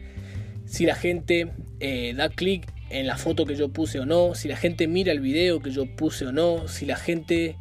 Si 0.66 0.86
la 0.86 0.96
gente 0.96 1.54
eh, 1.80 2.13
da 2.13 2.28
clic 2.28 2.68
en 2.90 3.08
la 3.08 3.18
foto 3.18 3.46
que 3.46 3.56
yo 3.56 3.70
puse 3.70 4.01
o 4.01 4.06
no, 4.06 4.36
si 4.36 4.50
la 4.50 4.58
gente 4.58 4.90
mira 4.90 5.13
el 5.13 5.22
video 5.22 5.62
que 5.62 5.72
yo 5.72 5.86
puse 5.96 6.25
o 6.25 6.34
no, 6.34 6.68
si 6.68 6.86
la 6.86 6.98
gente, 6.98 7.56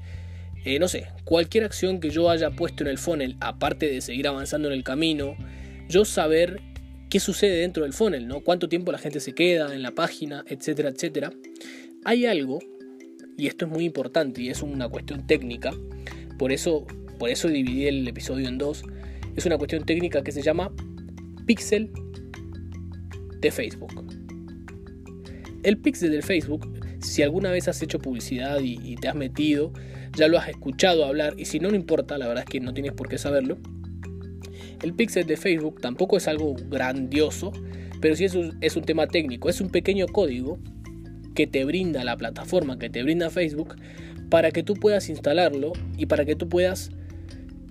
eh, 0.65 0.81
no 0.81 0.89
sé, 0.89 1.07
cualquier 1.23 1.63
acción 1.63 2.01
que 2.01 2.11
yo 2.11 2.31
haya 2.31 2.51
puesto 2.51 2.83
en 2.83 2.91
el 2.91 2.99
funnel, 2.99 3.37
aparte 3.39 3.87
de 3.87 4.01
seguir 4.01 4.27
avanzando 4.27 4.67
en 4.67 4.75
el 4.75 4.83
camino, 4.83 5.37
yo 5.91 6.05
saber 6.05 6.61
qué 7.11 7.21
sucede 7.21 7.59
dentro 7.59 7.83
del 7.83 7.93
funnel, 7.93 8.27
¿no? 8.27 8.41
Cuánto 8.41 8.69
tiempo 8.69 8.93
la 8.93 8.99
gente 8.99 9.21
se 9.21 9.35
queda 9.35 9.75
en 9.75 9.83
la 9.83 9.91
página, 9.91 10.45
etcétera, 10.47 10.91
etcétera. 10.91 11.33
Hay 12.05 12.25
algo 12.25 12.61
y 13.37 13.47
esto 13.47 13.65
es 13.65 13.71
muy 13.71 13.85
importante 13.85 14.43
y 14.43 14.51
es 14.51 14.63
una 14.63 14.89
cuestión 14.89 15.27
técnica, 15.27 15.73
por 16.39 16.53
eso, 16.53 16.87
por 17.19 17.31
eso 17.31 17.49
dividí 17.49 17.87
el 17.87 18.07
episodio 18.07 18.47
en 18.49 18.59
dos, 18.59 18.83
es 19.35 19.47
una 19.47 19.57
cuestión 19.57 19.85
técnica 19.85 20.23
que 20.23 20.31
se 20.31 20.43
llama 20.43 20.73
pixel 21.47 21.91
de 23.41 23.51
Facebook. 23.51 23.93
El 25.63 25.79
pixel 25.79 26.11
del 26.11 26.23
Facebook, 26.23 26.71
si 27.01 27.23
alguna 27.23 27.51
vez 27.51 27.67
has 27.69 27.81
hecho 27.83 27.99
publicidad 27.99 28.61
y, 28.63 28.97
te 28.97 29.09
has 29.09 29.15
metido, 29.15 29.73
ya 30.17 30.29
lo 30.29 30.39
has 30.39 30.49
escuchado 30.49 31.05
hablar 31.05 31.35
y 31.39 31.47
si 31.47 31.61
no, 31.61 31.71
no 31.71 31.77
importa, 31.77 32.19
la 32.19 32.29
verdad 32.29 32.45
es 32.47 32.51
que 32.51 32.61
no 32.61 32.75
tienes 32.75 32.93
por 32.93 33.09
qué 33.09 33.17
saberlo. 33.17 33.59
El 34.83 34.95
pixel 34.95 35.27
de 35.27 35.37
Facebook 35.37 35.81
tampoco 35.81 36.17
es 36.17 36.27
algo 36.29 36.55
grandioso, 36.69 37.53
pero 38.01 38.17
sí 38.17 38.25
es 38.25 38.77
un 38.77 38.85
tema 38.85 39.07
técnico, 39.07 39.49
es 39.49 39.61
un 39.61 39.71
pequeño 39.71 40.07
código 40.07 40.59
que 41.35 41.47
te 41.47 41.65
brinda 41.65 42.05
la 42.05 42.17
plataforma, 42.17 42.79
que 42.79 42.91
te 42.91 43.03
brinda 43.03 43.31
Facebook, 43.31 43.77
para 44.31 44.51
que 44.51 44.63
tú 44.63 44.75
puedas 44.75 45.09
instalarlo 45.09 45.73
y 45.97 46.07
para 46.07 46.25
que 46.25 46.37
tú 46.37 46.49
puedas 46.49 46.91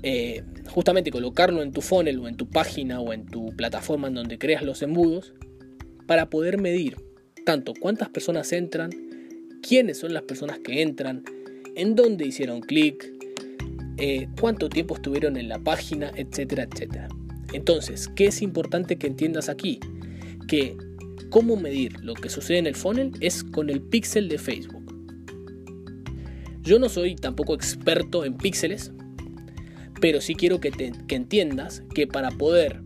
eh, 0.03 0.43
justamente 0.67 1.11
colocarlo 1.11 1.61
en 1.61 1.71
tu 1.71 1.81
funnel 1.81 2.19
o 2.19 2.27
en 2.27 2.35
tu 2.35 2.47
página 2.47 2.99
o 2.99 3.11
en 3.11 3.25
tu 3.25 3.47
plataforma 3.55 4.07
en 4.07 4.13
donde 4.13 4.37
creas 4.37 4.63
los 4.63 4.81
embudos, 4.81 5.33
para 6.05 6.29
poder 6.29 6.59
medir 6.59 6.97
tanto 7.45 7.73
cuántas 7.79 8.09
personas 8.09 8.51
entran, 8.51 8.91
quiénes 9.61 9.99
son 9.99 10.13
las 10.13 10.23
personas 10.23 10.59
que 10.59 10.81
entran, 10.81 11.23
en 11.75 11.95
dónde 11.95 12.25
hicieron 12.25 12.61
clic, 12.61 13.13
eh, 13.99 14.27
cuánto 14.39 14.69
tiempo 14.69 14.95
estuvieron 14.95 15.37
en 15.37 15.49
la 15.49 15.59
página, 15.59 16.11
etcétera, 16.15 16.67
etcétera. 16.71 17.09
Entonces, 17.53 18.07
¿qué 18.15 18.27
es 18.27 18.41
importante 18.41 18.97
que 18.97 19.07
entiendas 19.07 19.49
aquí? 19.49 19.79
Que 20.47 20.77
cómo 21.29 21.55
medir 21.55 21.99
lo 22.03 22.13
que 22.13 22.29
sucede 22.29 22.59
en 22.59 22.67
el 22.67 22.75
funnel 22.75 23.11
es 23.19 23.43
con 23.43 23.69
el 23.69 23.81
pixel 23.81 24.29
de 24.29 24.37
Facebook. 24.37 24.79
Yo 26.61 26.79
no 26.79 26.87
soy 26.89 27.15
tampoco 27.15 27.55
experto 27.55 28.25
en 28.25 28.37
píxeles, 28.37 28.91
pero 29.99 30.21
sí 30.21 30.35
quiero 30.35 30.59
que, 30.59 30.71
entiendas 31.09 31.83
que 31.93 32.07
para 32.07 32.31
poder 32.31 32.81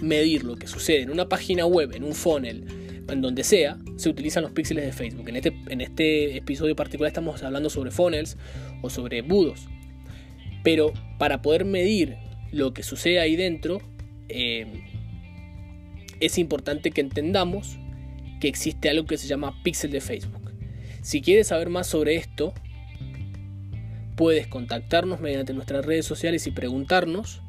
medir 0.00 0.44
lo 0.44 0.56
que 0.56 0.66
sucede 0.66 1.02
en 1.02 1.10
una 1.10 1.28
página 1.28 1.66
web, 1.66 1.92
en 1.94 2.04
un 2.04 2.14
funnel, 2.14 2.64
en 3.08 3.20
donde 3.20 3.44
sea, 3.44 3.78
se 3.96 4.08
utilizan 4.08 4.42
los 4.42 4.52
píxeles 4.52 4.84
de 4.86 4.92
Facebook. 4.92 5.28
En 5.28 5.36
este, 5.36 5.54
en 5.68 5.80
este 5.80 6.36
episodio 6.36 6.74
particular 6.74 7.08
estamos 7.08 7.42
hablando 7.42 7.68
sobre 7.70 7.90
funnels 7.90 8.36
o 8.82 8.90
sobre 8.90 9.22
budos. 9.22 9.68
Pero 10.62 10.92
para 11.18 11.42
poder 11.42 11.64
medir 11.64 12.16
lo 12.52 12.72
que 12.74 12.82
sucede 12.82 13.20
ahí 13.20 13.36
dentro, 13.36 13.80
eh, 14.28 14.66
es 16.20 16.38
importante 16.38 16.90
que 16.90 17.00
entendamos 17.00 17.78
que 18.40 18.48
existe 18.48 18.88
algo 18.88 19.06
que 19.06 19.18
se 19.18 19.26
llama 19.26 19.62
pixel 19.62 19.90
de 19.90 20.00
Facebook. 20.00 20.52
Si 21.02 21.22
quieres 21.22 21.48
saber 21.48 21.68
más 21.70 21.86
sobre 21.86 22.16
esto, 22.16 22.52
puedes 24.16 24.46
contactarnos 24.46 25.20
mediante 25.20 25.54
nuestras 25.54 25.84
redes 25.84 26.04
sociales 26.04 26.46
y 26.46 26.50
preguntarnos 26.50 27.42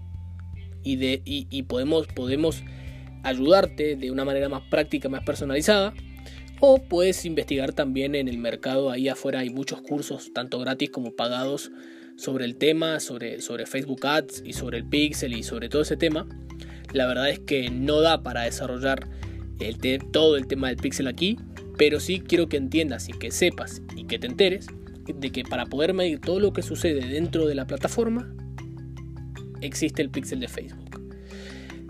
y, 0.83 1.21
y, 1.25 1.63
podemos, 1.63 2.07
podemos 2.07 2.63
ayudarte 3.23 3.95
de 3.95 4.09
una 4.09 4.25
manera 4.25 4.49
más 4.49 4.63
práctica, 4.69 5.09
más 5.09 5.23
personalizada. 5.23 5.93
O 6.61 6.81
puedes 6.81 7.25
investigar 7.25 7.73
también 7.73 8.15
en 8.15 8.27
el 8.29 8.37
mercado, 8.37 8.91
ahí 8.91 9.09
afuera 9.09 9.39
hay 9.39 9.49
muchos 9.49 9.81
cursos, 9.81 10.31
tanto 10.33 10.59
gratis 10.59 10.89
como 10.89 11.15
pagados, 11.15 11.71
sobre 12.15 12.45
el 12.45 12.55
tema, 12.55 12.99
sobre, 12.99 13.41
sobre 13.41 13.65
Facebook 13.65 14.05
Ads 14.05 14.43
y 14.45 14.53
sobre 14.53 14.77
el 14.77 14.85
Pixel 14.85 15.33
y 15.33 15.43
sobre 15.43 15.69
todo 15.69 15.81
ese 15.81 15.97
tema 15.97 16.27
la 16.93 17.07
verdad 17.07 17.29
es 17.29 17.39
que 17.39 17.69
no 17.69 18.01
da 18.01 18.23
para 18.23 18.43
desarrollar 18.43 19.07
el 19.59 19.77
todo 20.11 20.37
el 20.37 20.47
tema 20.47 20.67
del 20.69 20.77
pixel 20.77 21.07
aquí, 21.07 21.37
pero 21.77 21.99
sí 21.99 22.19
quiero 22.19 22.49
que 22.49 22.57
entiendas 22.57 23.09
y 23.09 23.13
que 23.13 23.31
sepas 23.31 23.81
y 23.95 24.05
que 24.05 24.19
te 24.19 24.27
enteres 24.27 24.67
de 25.07 25.31
que 25.31 25.43
para 25.43 25.65
poder 25.65 25.93
medir 25.93 26.19
todo 26.19 26.39
lo 26.39 26.51
que 26.51 26.61
sucede 26.61 27.07
dentro 27.07 27.45
de 27.45 27.55
la 27.55 27.67
plataforma, 27.67 28.33
existe 29.61 30.01
el 30.01 30.09
pixel 30.09 30.39
de 30.39 30.47
Facebook. 30.47 30.99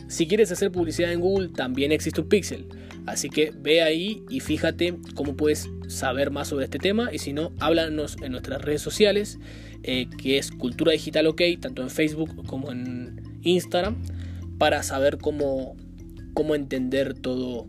Si 0.07 0.27
quieres 0.27 0.51
hacer 0.51 0.71
publicidad 0.71 1.13
en 1.13 1.21
Google, 1.21 1.49
también 1.49 1.91
existe 1.93 2.19
un 2.19 2.27
pixel. 2.27 2.67
Así 3.05 3.29
que 3.29 3.51
ve 3.55 3.81
ahí 3.81 4.23
y 4.29 4.39
fíjate 4.39 4.95
cómo 5.15 5.35
puedes 5.35 5.69
saber 5.87 6.31
más 6.31 6.47
sobre 6.47 6.65
este 6.65 6.77
tema. 6.77 7.09
Y 7.11 7.19
si 7.19 7.33
no, 7.33 7.51
háblanos 7.59 8.17
en 8.21 8.31
nuestras 8.31 8.61
redes 8.61 8.81
sociales, 8.81 9.39
eh, 9.83 10.07
que 10.17 10.37
es 10.37 10.51
Cultura 10.51 10.91
Digital 10.91 11.27
OK, 11.27 11.41
tanto 11.59 11.81
en 11.81 11.89
Facebook 11.89 12.45
como 12.45 12.71
en 12.71 13.21
Instagram 13.41 14.01
para 14.57 14.83
saber 14.83 15.17
cómo, 15.17 15.75
cómo 16.33 16.53
entender 16.53 17.15
todo, 17.15 17.67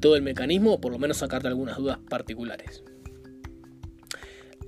todo 0.00 0.16
el 0.16 0.22
mecanismo 0.22 0.74
o 0.74 0.80
por 0.80 0.92
lo 0.92 0.98
menos 0.98 1.18
sacarte 1.18 1.48
algunas 1.48 1.78
dudas 1.78 1.98
particulares. 2.08 2.82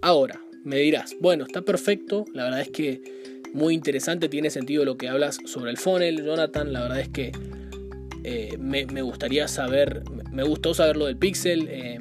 Ahora, 0.00 0.40
me 0.64 0.76
dirás, 0.78 1.14
bueno, 1.20 1.44
está 1.44 1.62
perfecto, 1.62 2.24
la 2.32 2.44
verdad 2.44 2.60
es 2.60 2.70
que 2.70 3.02
muy 3.52 3.74
interesante, 3.74 4.28
tiene 4.28 4.50
sentido 4.50 4.84
lo 4.84 4.96
que 4.96 5.08
hablas 5.08 5.38
sobre 5.44 5.70
el 5.70 5.76
funnel, 5.76 6.24
Jonathan, 6.24 6.72
la 6.72 6.82
verdad 6.82 7.00
es 7.00 7.08
que 7.08 7.32
eh, 8.28 8.58
me, 8.58 8.82
gustaría 9.02 9.46
saber, 9.46 10.02
me 10.32 10.42
gustó 10.42 10.74
saber 10.74 10.96
lo 10.96 11.06
del 11.06 11.16
pixel, 11.16 11.68
eh, 11.70 11.96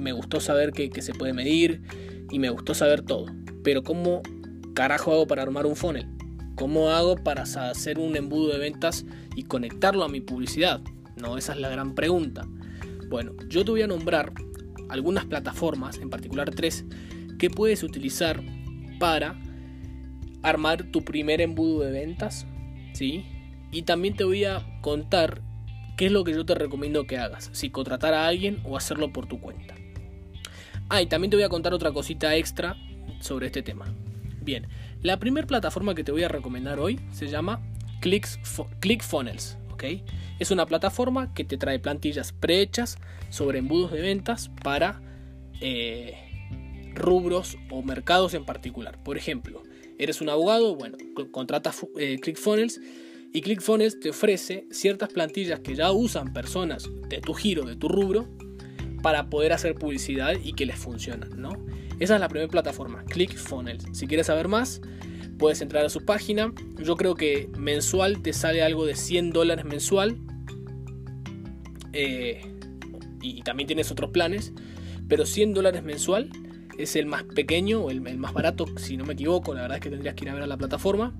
me 0.00 0.12
gustó 0.12 0.40
saber 0.40 0.72
que, 0.72 0.88
que, 0.88 1.02
se 1.02 1.12
puede 1.12 1.34
medir 1.34 1.82
y 2.30 2.38
me 2.38 2.48
gustó 2.48 2.72
saber 2.72 3.02
todo, 3.02 3.26
pero 3.62 3.82
¿cómo 3.82 4.22
carajo 4.72 5.12
hago 5.12 5.26
para 5.26 5.42
armar 5.42 5.66
un 5.66 5.76
funnel? 5.76 6.08
¿Cómo 6.54 6.88
hago 6.88 7.16
para 7.16 7.42
hacer 7.42 7.98
un 7.98 8.16
embudo 8.16 8.54
de 8.54 8.58
ventas 8.58 9.04
y 9.36 9.42
conectarlo 9.42 10.04
a 10.04 10.08
mi 10.08 10.22
publicidad? 10.22 10.80
No, 11.16 11.36
esa 11.36 11.52
es 11.52 11.58
la 11.58 11.68
gran 11.68 11.94
pregunta. 11.94 12.48
Bueno, 13.10 13.32
yo 13.50 13.62
te 13.62 13.72
voy 13.72 13.82
a 13.82 13.86
nombrar 13.86 14.32
algunas 14.88 15.26
plataformas, 15.26 15.98
en 15.98 16.08
particular 16.08 16.50
tres, 16.50 16.86
que 17.38 17.50
puedes 17.50 17.82
utilizar 17.82 18.42
para 18.98 19.38
armar 20.42 20.84
tu 20.84 21.04
primer 21.04 21.42
embudo 21.42 21.80
de 21.80 21.92
ventas, 21.92 22.46
¿sí? 22.94 23.26
Y 23.74 23.82
también 23.82 24.14
te 24.14 24.22
voy 24.22 24.44
a 24.44 24.64
contar 24.82 25.42
qué 25.96 26.06
es 26.06 26.12
lo 26.12 26.22
que 26.22 26.32
yo 26.32 26.46
te 26.46 26.54
recomiendo 26.54 27.08
que 27.08 27.18
hagas, 27.18 27.50
si 27.52 27.70
contratar 27.70 28.14
a 28.14 28.28
alguien 28.28 28.60
o 28.64 28.76
hacerlo 28.76 29.12
por 29.12 29.26
tu 29.26 29.40
cuenta. 29.40 29.74
Ah, 30.88 31.02
y 31.02 31.06
también 31.06 31.30
te 31.30 31.36
voy 31.36 31.42
a 31.42 31.48
contar 31.48 31.74
otra 31.74 31.90
cosita 31.90 32.36
extra 32.36 32.76
sobre 33.18 33.46
este 33.46 33.62
tema. 33.62 33.92
Bien, 34.42 34.68
la 35.02 35.18
primera 35.18 35.44
plataforma 35.48 35.96
que 35.96 36.04
te 36.04 36.12
voy 36.12 36.22
a 36.22 36.28
recomendar 36.28 36.78
hoy 36.78 37.00
se 37.10 37.26
llama 37.26 37.62
ClickFunnels. 38.00 39.58
¿ok? 39.72 39.84
Es 40.38 40.52
una 40.52 40.66
plataforma 40.66 41.34
que 41.34 41.42
te 41.42 41.56
trae 41.56 41.80
plantillas 41.80 42.30
prehechas 42.30 42.98
sobre 43.28 43.58
embudos 43.58 43.90
de 43.90 44.02
ventas 44.02 44.50
para 44.62 45.02
eh, 45.60 46.14
rubros 46.94 47.58
o 47.70 47.82
mercados 47.82 48.34
en 48.34 48.44
particular. 48.44 49.02
Por 49.02 49.16
ejemplo, 49.16 49.64
eres 49.98 50.20
un 50.20 50.28
abogado, 50.28 50.76
bueno, 50.76 50.96
contratas 51.32 51.84
eh, 51.98 52.20
ClickFunnels 52.20 52.80
y 53.34 53.42
ClickFunnels 53.42 53.98
te 53.98 54.10
ofrece 54.10 54.66
ciertas 54.70 55.12
plantillas 55.12 55.58
que 55.58 55.74
ya 55.74 55.90
usan 55.90 56.32
personas 56.32 56.88
de 57.08 57.20
tu 57.20 57.34
giro, 57.34 57.64
de 57.64 57.74
tu 57.74 57.88
rubro, 57.88 58.28
para 59.02 59.28
poder 59.28 59.52
hacer 59.52 59.74
publicidad 59.74 60.34
y 60.42 60.52
que 60.52 60.64
les 60.64 60.78
funcionan, 60.78 61.30
¿no? 61.36 61.50
Esa 61.98 62.14
es 62.14 62.20
la 62.20 62.28
primera 62.28 62.48
plataforma, 62.48 63.04
ClickFunnels. 63.06 63.86
Si 63.92 64.06
quieres 64.06 64.28
saber 64.28 64.46
más, 64.46 64.80
puedes 65.36 65.60
entrar 65.60 65.84
a 65.84 65.88
su 65.88 66.04
página. 66.04 66.54
Yo 66.78 66.96
creo 66.96 67.16
que 67.16 67.50
mensual 67.58 68.22
te 68.22 68.32
sale 68.32 68.62
algo 68.62 68.86
de 68.86 68.94
100 68.94 69.32
dólares 69.32 69.64
mensual. 69.64 70.16
Eh, 71.92 72.40
y 73.20 73.42
también 73.42 73.66
tienes 73.66 73.90
otros 73.90 74.10
planes. 74.10 74.52
Pero 75.08 75.26
100 75.26 75.54
dólares 75.54 75.82
mensual 75.82 76.30
es 76.78 76.94
el 76.94 77.06
más 77.06 77.24
pequeño 77.24 77.80
o 77.80 77.90
el, 77.90 78.00
más 78.00 78.32
barato, 78.32 78.66
si 78.76 78.96
no 78.96 79.04
me 79.04 79.14
equivoco. 79.14 79.54
La 79.54 79.62
verdad 79.62 79.78
es 79.78 79.82
que 79.82 79.90
tendrías 79.90 80.14
que 80.14 80.24
ir 80.24 80.30
a 80.30 80.34
ver 80.34 80.44
a 80.44 80.46
la 80.46 80.56
plataforma. 80.56 81.16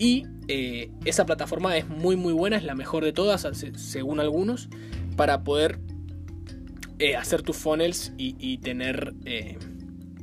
Y 0.00 0.24
eh, 0.48 0.90
esa 1.04 1.26
plataforma 1.26 1.76
es 1.76 1.86
muy 1.86 2.16
muy 2.16 2.32
buena, 2.32 2.56
es 2.56 2.64
la 2.64 2.74
mejor 2.74 3.04
de 3.04 3.12
todas, 3.12 3.46
según 3.76 4.18
algunos, 4.18 4.70
para 5.14 5.44
poder 5.44 5.78
eh, 6.98 7.16
hacer 7.16 7.42
tus 7.42 7.58
funnels 7.58 8.10
y, 8.16 8.56
tener 8.58 9.14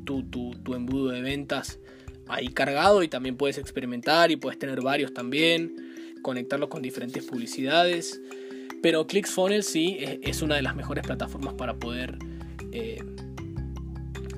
tu, 0.04 0.56
embudo 0.74 1.10
de 1.10 1.22
ventas 1.22 1.80
ahí 2.28 2.48
cargado 2.48 3.04
y 3.04 3.08
también 3.08 3.38
puedes 3.38 3.60
experimentar 3.60 4.32
y 4.32 4.36
puedes 4.36 4.58
tener 4.58 4.82
varios 4.82 5.14
también, 5.14 5.76
conectarlos 6.24 6.70
con 6.70 6.82
diferentes 6.82 7.24
publicidades. 7.24 8.20
Pero 8.82 9.06
ClickFunnels 9.06 9.68
sí 9.68 9.98
es, 10.00 10.42
una 10.42 10.56
de 10.56 10.64
las 10.64 10.76
mejores 10.76 11.06
plataformas 11.06 11.54
para 11.54 11.76
poder 11.76 12.18
eh, 12.72 13.04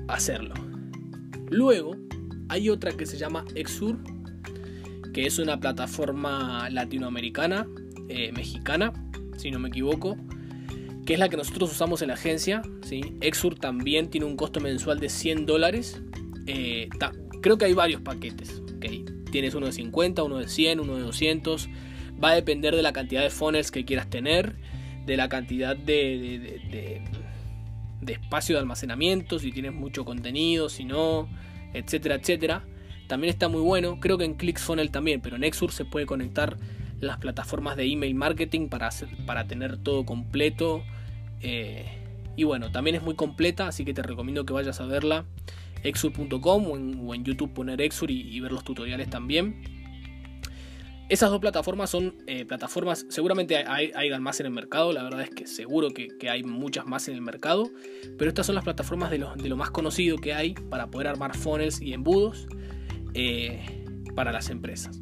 hacerlo. 0.06 0.54
Luego 1.48 1.96
hay 2.50 2.68
otra 2.68 2.92
que 2.92 3.06
se 3.06 3.16
llama 3.16 3.46
Exur, 3.54 3.98
que 5.12 5.26
es 5.26 5.38
una 5.38 5.60
plataforma 5.60 6.68
latinoamericana, 6.70 7.66
eh, 8.08 8.32
mexicana, 8.32 8.92
si 9.36 9.50
no 9.50 9.58
me 9.58 9.68
equivoco, 9.68 10.16
que 11.06 11.14
es 11.14 11.18
la 11.18 11.28
que 11.28 11.36
nosotros 11.36 11.70
usamos 11.70 12.02
en 12.02 12.08
la 12.08 12.14
agencia. 12.14 12.62
¿sí? 12.82 13.16
Exur 13.20 13.58
también 13.58 14.10
tiene 14.10 14.26
un 14.26 14.36
costo 14.36 14.60
mensual 14.60 15.00
de 15.00 15.08
100 15.08 15.46
dólares. 15.46 16.02
Eh, 16.46 16.88
creo 17.40 17.58
que 17.58 17.64
hay 17.64 17.72
varios 17.72 18.00
paquetes. 18.02 18.62
¿okay? 18.76 19.04
Tienes 19.30 19.54
uno 19.54 19.66
de 19.66 19.72
50, 19.72 20.22
uno 20.22 20.38
de 20.38 20.48
100, 20.48 20.80
uno 20.80 20.96
de 20.96 21.02
200. 21.02 21.68
Va 22.22 22.30
a 22.30 22.34
depender 22.34 22.76
de 22.76 22.82
la 22.82 22.92
cantidad 22.92 23.22
de 23.22 23.30
funnels 23.30 23.70
que 23.70 23.84
quieras 23.84 24.10
tener, 24.10 24.56
de 25.06 25.16
la 25.16 25.28
cantidad 25.28 25.76
de, 25.76 26.60
de, 26.70 27.02
de 28.00 28.12
espacio 28.12 28.54
de 28.54 28.60
almacenamiento, 28.60 29.38
si 29.38 29.52
tienes 29.52 29.72
mucho 29.72 30.04
contenido, 30.04 30.68
si 30.68 30.84
no, 30.84 31.28
etcétera, 31.72 32.16
etcétera. 32.16 32.64
También 33.10 33.32
está 33.32 33.48
muy 33.48 33.60
bueno, 33.60 33.98
creo 33.98 34.18
que 34.18 34.24
en 34.24 34.34
ClickFunnels 34.34 34.92
también, 34.92 35.20
pero 35.20 35.34
en 35.34 35.42
Exur 35.42 35.72
se 35.72 35.84
puede 35.84 36.06
conectar 36.06 36.56
las 37.00 37.18
plataformas 37.18 37.76
de 37.76 37.84
email 37.84 38.14
marketing 38.14 38.68
para, 38.68 38.88
para 39.26 39.48
tener 39.48 39.78
todo 39.78 40.06
completo 40.06 40.84
eh, 41.40 41.86
y 42.36 42.44
bueno, 42.44 42.70
también 42.70 42.94
es 42.94 43.02
muy 43.02 43.16
completa, 43.16 43.66
así 43.66 43.84
que 43.84 43.92
te 43.92 44.04
recomiendo 44.04 44.46
que 44.46 44.52
vayas 44.52 44.80
a 44.80 44.86
verla. 44.86 45.24
Exur.com 45.82 46.66
o, 46.68 47.14
en, 47.16 47.24
YouTube 47.24 47.52
poner 47.52 47.80
Exur 47.80 48.12
y, 48.12 48.38
ver 48.38 48.52
los 48.52 48.62
tutoriales 48.62 49.10
también. 49.10 49.60
Esas 51.08 51.30
dos 51.30 51.40
plataformas 51.40 51.90
son 51.90 52.14
eh, 52.28 52.44
plataformas, 52.44 53.06
seguramente 53.08 53.56
hay, 53.56 53.90
hay, 53.92 54.20
más 54.20 54.38
en 54.38 54.46
el 54.46 54.52
mercado, 54.52 54.92
la 54.92 55.02
verdad 55.02 55.22
es 55.22 55.30
que 55.30 55.48
seguro 55.48 55.90
que, 55.90 56.30
hay 56.30 56.44
muchas 56.44 56.86
más 56.86 57.08
en 57.08 57.16
el 57.16 57.22
mercado, 57.22 57.68
pero 58.16 58.28
estas 58.28 58.46
son 58.46 58.54
las 58.54 58.62
plataformas 58.62 59.10
de 59.10 59.18
lo, 59.18 59.34
de 59.34 59.48
lo 59.48 59.56
más 59.56 59.72
conocido 59.72 60.18
que 60.18 60.32
hay 60.32 60.54
para 60.54 60.86
poder 60.86 61.08
armar 61.08 61.36
funnels 61.36 61.80
y 61.80 61.92
embudos 61.92 62.46
eh, 63.14 63.84
para 64.14 64.32
las 64.32 64.50
empresas. 64.50 65.00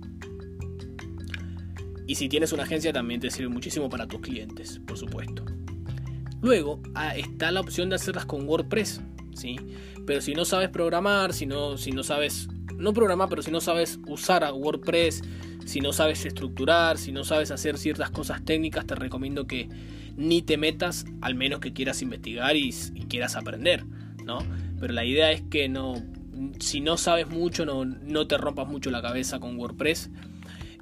Y 2.06 2.14
si 2.14 2.28
tienes 2.28 2.52
una 2.52 2.62
agencia 2.62 2.92
también 2.92 3.20
te 3.20 3.30
sirve 3.30 3.48
muchísimo 3.48 3.90
para 3.90 4.06
tus 4.06 4.20
clientes, 4.20 4.80
por 4.86 4.96
supuesto. 4.96 5.44
Luego 6.40 6.80
ah, 6.94 7.16
está 7.16 7.50
la 7.50 7.60
opción 7.60 7.90
de 7.90 7.96
hacerlas 7.96 8.24
con 8.24 8.48
WordPress, 8.48 9.02
¿sí? 9.34 9.56
Pero 10.06 10.20
si 10.20 10.34
no 10.34 10.44
sabes 10.44 10.70
programar, 10.70 11.34
si 11.34 11.46
no, 11.46 11.76
si 11.76 11.92
no 11.92 12.02
sabes, 12.02 12.48
no 12.76 12.92
programar, 12.94 13.28
pero 13.28 13.42
si 13.42 13.50
no 13.50 13.60
sabes 13.60 13.98
usar 14.06 14.44
a 14.44 14.52
WordPress, 14.54 15.22
si 15.66 15.80
no 15.80 15.92
sabes 15.92 16.24
estructurar, 16.24 16.96
si 16.96 17.12
no 17.12 17.24
sabes 17.24 17.50
hacer 17.50 17.76
ciertas 17.76 18.10
cosas 18.10 18.42
técnicas, 18.42 18.86
te 18.86 18.94
recomiendo 18.94 19.46
que 19.46 19.68
ni 20.16 20.40
te 20.40 20.56
metas, 20.56 21.04
al 21.20 21.34
menos 21.34 21.60
que 21.60 21.74
quieras 21.74 22.00
investigar 22.00 22.56
y, 22.56 22.72
quieras 23.08 23.36
aprender, 23.36 23.84
¿no? 24.24 24.38
Pero 24.80 24.94
la 24.94 25.04
idea 25.04 25.30
es 25.30 25.42
que 25.42 25.68
no, 25.68 25.94
si 26.58 26.80
no 26.80 26.96
sabes 26.96 27.28
mucho, 27.28 27.64
no, 27.64 27.84
no 27.84 28.26
te 28.26 28.38
rompas 28.38 28.68
mucho 28.68 28.90
la 28.90 29.02
cabeza 29.02 29.40
con 29.40 29.58
WordPress. 29.58 30.10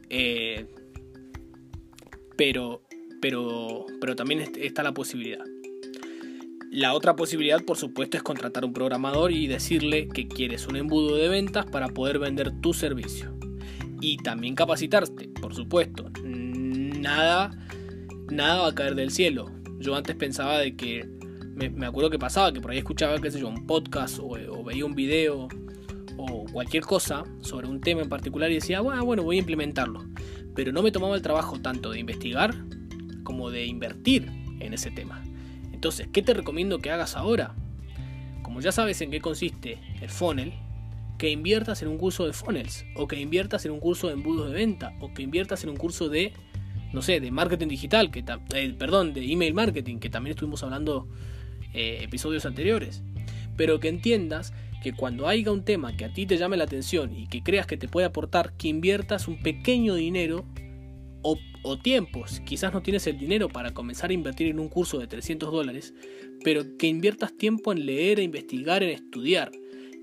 Eh, 0.09 0.67
pero 2.37 2.87
pero, 3.21 3.87
pero 4.01 4.17
también 4.17 4.53
está 4.57 4.83
la 4.83 4.93
posibilidad. 4.93 5.45
La 6.71 6.95
otra 6.95 7.17
posibilidad, 7.17 7.65
por 7.65 7.77
supuesto, 7.77 8.17
es 8.17 8.23
contratar 8.23 8.65
un 8.65 8.73
programador 8.73 9.33
y 9.33 9.47
decirle 9.47 10.09
que 10.09 10.29
quieres 10.29 10.67
un 10.67 10.77
embudo 10.77 11.17
de 11.17 11.29
ventas 11.29 11.67
para 11.67 11.89
poder 11.89 12.19
vender 12.19 12.53
tu 12.61 12.75
servicio. 12.75 13.37
Y 14.01 14.19
también 14.19 14.55
capacitarte, 14.55 15.29
por 15.41 15.55
supuesto. 15.55 16.11
Nada, 16.23 17.51
nada 18.31 18.63
va 18.63 18.69
a 18.69 18.75
caer 18.75 18.95
del 18.95 19.11
cielo. 19.11 19.51
Yo 19.79 19.97
antes 19.97 20.17
pensaba 20.17 20.59
de 20.59 20.77
que, 20.77 21.09
me, 21.57 21.87
acuerdo 21.87 22.11
que 22.11 22.19
pasaba, 22.19 22.53
que 22.53 22.61
por 22.61 22.71
ahí 22.71 22.79
escuchaba, 22.79 23.19
qué 23.19 23.31
sé 23.31 23.41
yo, 23.41 23.49
un 23.49 23.67
podcast 23.67 24.19
o, 24.21 24.63
veía 24.63 24.85
un 24.85 24.95
video 24.95 25.49
o 26.19 26.45
cualquier 26.53 26.83
cosa 26.85 27.25
sobre 27.41 27.67
un 27.67 27.81
tema 27.81 28.03
en 28.03 28.09
particular 28.09 28.51
y 28.51 28.55
decía, 28.55 28.81
bueno, 28.81 29.05
bueno, 29.05 29.23
voy 29.23 29.37
a 29.37 29.39
implementarlo. 29.41 30.05
Pero 30.55 30.73
no 30.73 30.83
me 30.83 30.91
tomaba 30.91 31.17
el 31.17 31.23
trabajo 31.23 31.61
tanto 31.61 31.91
de 31.91 31.99
investigar 31.99 32.55
como 33.25 33.51
de 33.51 33.67
invertir 33.67 34.31
en 34.61 34.75
ese 34.75 34.91
tema. 34.91 35.23
Entonces, 35.73 36.09
¿qué 36.13 36.23
te 36.23 36.35
recomiendo 36.35 36.79
que 36.79 36.91
hagas 36.91 37.17
ahora? 37.17 37.55
Como 38.43 38.61
ya 38.61 38.73
sabes 38.73 39.01
en 39.01 39.11
qué 39.11 39.21
consiste 39.21 39.79
el 40.01 40.09
funnel, 40.09 40.55
que 41.19 41.31
inviertas 41.31 41.83
en 41.83 41.89
un 41.89 41.99
curso 41.99 42.27
de 42.27 42.33
funnels, 42.33 42.85
o 42.97 43.09
que 43.09 43.19
inviertas 43.19 43.65
en 43.65 43.73
un 43.73 43.81
curso 43.81 44.09
de 44.09 44.15
embudos 44.15 44.49
de 44.51 44.55
venta, 44.55 44.93
o 45.01 45.13
que 45.13 45.23
inviertas 45.23 45.65
en 45.65 45.71
un 45.71 45.77
curso 45.77 46.09
de, 46.09 46.33
no 46.93 47.03
sé, 47.03 47.21
de 47.21 47.31
marketing 47.31 47.69
digital, 47.69 48.11
que 48.11 48.25
eh, 48.55 48.75
perdón, 48.79 49.15
de 49.15 49.31
email 49.31 49.55
marketing, 49.55 49.99
que 49.99 50.11
también 50.11 50.33
estuvimos 50.33 50.63
hablando 50.63 51.09
eh, 51.73 51.99
episodios 52.03 52.47
anteriores. 52.47 53.03
Pero 53.57 53.81
que 53.81 53.89
entiendas 53.89 54.53
que 54.83 54.93
cuando 54.93 55.27
haya 55.27 55.51
un 55.51 55.65
tema 55.65 55.97
que 55.97 56.05
a 56.05 56.13
ti 56.13 56.27
te 56.27 56.37
llame 56.37 56.57
la 56.57 56.65
atención 56.65 57.17
y 57.17 57.27
que 57.27 57.43
creas 57.43 57.67
que 57.67 57.77
te 57.77 57.89
puede 57.89 58.07
aportar, 58.07 58.53
que 58.57 58.69
inviertas 58.69 59.27
un 59.27 59.43
pequeño 59.43 59.95
dinero 59.95 60.45
o, 61.65 61.79
tiempos. 61.83 62.41
Quizás 62.47 62.73
no 62.73 62.83
tienes 62.83 63.07
el 63.09 63.19
dinero 63.19 63.49
para 63.49 63.75
comenzar 63.75 64.11
a 64.11 64.13
invertir 64.13 64.47
en 64.47 64.61
un 64.61 64.69
curso 64.69 64.99
de 64.99 65.09
300 65.09 65.51
dólares, 65.51 65.93
pero 66.45 66.77
que 66.79 66.87
inviertas 66.87 67.37
tiempo 67.37 67.73
en 67.73 67.85
leer, 67.85 68.21
e 68.21 68.23
investigar, 68.23 68.85
en 68.85 68.91
estudiar. 68.91 69.51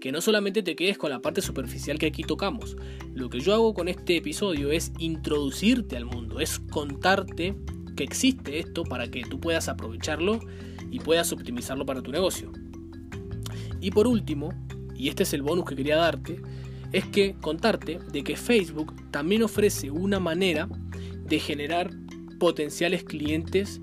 Que 0.02 0.12
no 0.12 0.20
solamente 0.20 0.62
te 0.62 0.76
quedes 0.76 0.98
con 0.98 1.10
la 1.10 1.22
parte 1.22 1.42
superficial 1.42 1.98
que 1.98 2.08
aquí 2.08 2.24
tocamos. 2.24 2.76
Lo 3.14 3.30
que 3.30 3.40
yo 3.40 3.54
hago 3.54 3.74
con 3.74 3.88
este 3.88 4.18
episodio 4.18 4.72
es 4.72 4.92
introducirte 5.00 5.96
al 5.96 6.04
mundo, 6.04 6.42
es 6.42 6.60
contarte 6.60 7.56
que 7.96 8.04
existe 8.04 8.60
esto 8.60 8.84
para 8.84 9.10
que 9.10 9.22
tú 9.22 9.40
puedas 9.40 9.70
aprovecharlo 9.70 10.42
y 10.94 11.00
puedas 11.00 11.34
optimizarlo 11.34 11.88
para 11.88 12.04
tu 12.04 12.12
negocio. 12.12 12.52
Y 13.82 13.90
por 13.90 14.06
último, 14.06 14.54
y 14.96 15.10
este 15.10 15.24
es 15.24 15.34
el 15.34 15.42
bonus 15.42 15.66
que 15.66 15.76
quería 15.76 15.98
darte, 15.98 16.40
es 16.92 17.06
que 17.08 17.36
contarte 17.42 17.98
de 18.12 18.24
que 18.24 18.38
Facebook 18.38 18.94
también 19.10 19.42
ofrece 19.42 19.90
una 19.90 20.20
manera 20.20 20.70
de 21.28 21.40
generar 21.40 21.90
potenciales 22.40 23.04
clientes 23.04 23.82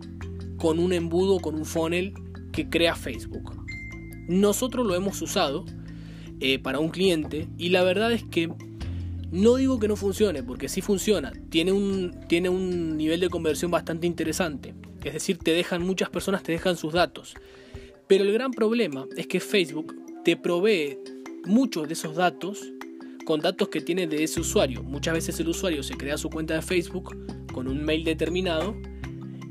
con 0.57 0.79
un 0.79 0.93
embudo, 0.93 1.41
con 1.41 1.57
un 1.57 1.65
funnel 1.65 2.15
que 2.53 2.69
crea 2.69 2.95
Facebook. 2.95 3.61
Nosotros 4.29 4.87
lo 4.87 4.95
hemos 4.95 5.21
usado 5.21 5.65
eh, 6.39 6.61
para 6.61 6.79
un 6.79 6.91
cliente 6.91 7.49
y 7.59 7.71
la 7.71 7.83
verdad 7.83 8.13
es 8.13 8.23
que 8.23 8.49
no 9.33 9.57
digo 9.57 9.81
que 9.81 9.89
no 9.89 9.97
funcione, 9.97 10.45
porque 10.45 10.69
sí 10.69 10.81
funciona. 10.81 11.33
Tiene 11.49 11.73
un, 11.73 12.15
tiene 12.29 12.49
un 12.49 12.97
nivel 12.97 13.19
de 13.19 13.31
conversión 13.31 13.73
bastante 13.73 14.07
interesante. 14.07 14.75
Es 15.05 15.15
decir, 15.15 15.39
te 15.39 15.53
dejan, 15.53 15.83
muchas 15.83 16.11
personas 16.11 16.43
te 16.43 16.53
dejan 16.53 16.77
sus 16.77 16.93
datos. 16.93 17.35
Pero 18.07 18.25
el 18.25 18.33
gran 18.33 18.51
problema 18.51 19.07
es 19.17 19.27
que 19.27 19.41
Facebook 19.41 19.95
te 20.25 20.37
provee 20.37 20.99
muchos 21.45 21.87
de 21.87 21.95
esos 21.95 22.17
datos 22.17 22.61
con 23.25 23.41
datos 23.41 23.69
que 23.69 23.81
tiene 23.81 24.07
de 24.07 24.25
ese 24.25 24.41
usuario. 24.41 24.83
Muchas 24.83 25.15
veces 25.15 25.39
el 25.41 25.49
usuario 25.49 25.83
se 25.83 25.97
crea 25.97 26.19
su 26.19 26.29
cuenta 26.31 26.55
de 26.55 26.63
Facebook 26.63 27.17
con 27.53 27.69
un 27.69 27.85
mail 27.85 28.05
determinado 28.05 28.77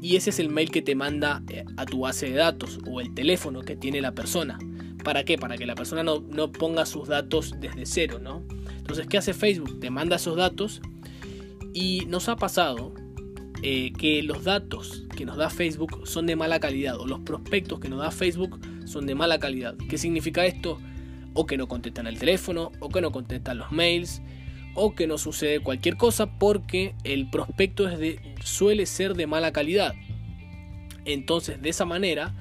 y 0.02 0.16
ese 0.16 0.30
es 0.30 0.40
el 0.40 0.50
mail 0.50 0.72
que 0.72 0.82
te 0.82 0.96
manda 0.96 1.44
eh, 1.50 1.66
a 1.78 1.86
tu 1.86 2.02
base 2.02 2.30
de 2.30 2.36
datos 2.36 2.80
o 2.88 3.02
el 3.02 3.14
teléfono 3.14 3.62
que 3.62 3.76
tiene 3.76 4.02
la 4.02 4.14
persona. 4.14 4.60
¿Para 5.04 5.24
qué? 5.24 5.38
Para 5.38 5.58
que 5.58 5.66
la 5.66 5.76
persona 5.76 6.04
no, 6.04 6.20
no 6.20 6.52
ponga 6.52 6.86
sus 6.86 7.08
datos 7.08 7.56
desde 7.60 7.86
cero, 7.86 8.20
¿no? 8.22 8.44
Entonces, 8.78 9.08
¿qué 9.08 9.18
hace 9.18 9.34
Facebook? 9.34 9.80
Te 9.80 9.90
manda 9.90 10.18
esos 10.18 10.36
datos 10.36 10.82
y 11.74 12.06
nos 12.08 12.28
ha 12.28 12.36
pasado 12.36 12.94
eh, 13.62 13.91
que 13.91 14.24
los 14.24 14.45
datos 14.45 15.04
que 15.17 15.26
nos 15.26 15.36
da 15.36 15.50
Facebook 15.50 16.08
son 16.08 16.26
de 16.26 16.38
mala 16.38 16.62
calidad 16.62 16.98
o 16.98 17.06
los 17.06 17.19
prospectos 17.19 17.82
que 17.82 17.89
nos 17.89 18.00
da 18.00 18.10
Facebook 18.10 18.58
son 18.86 19.06
de 19.06 19.15
mala 19.15 19.38
calidad. 19.38 19.76
¿Qué 19.89 19.98
significa 19.98 20.45
esto? 20.45 20.80
O 21.34 21.45
que 21.45 21.58
no 21.58 21.67
contestan 21.67 22.08
el 22.08 22.17
teléfono, 22.17 22.72
o 22.80 22.89
que 22.89 23.02
no 23.02 23.12
contestan 23.12 23.58
los 23.58 23.72
mails, 23.72 24.22
o 24.76 24.95
que 24.95 25.08
no 25.08 25.17
sucede 25.17 25.60
cualquier 25.60 25.98
cosa 25.98 26.39
porque 26.39 26.95
el 27.04 27.30
prospecto 27.30 27.89
suele 28.43 28.86
ser 28.86 29.15
de 29.15 29.28
mala 29.28 29.52
calidad. 29.52 29.93
Entonces, 31.04 31.62
de 31.62 31.69
esa 31.69 31.84
manera, 31.84 32.34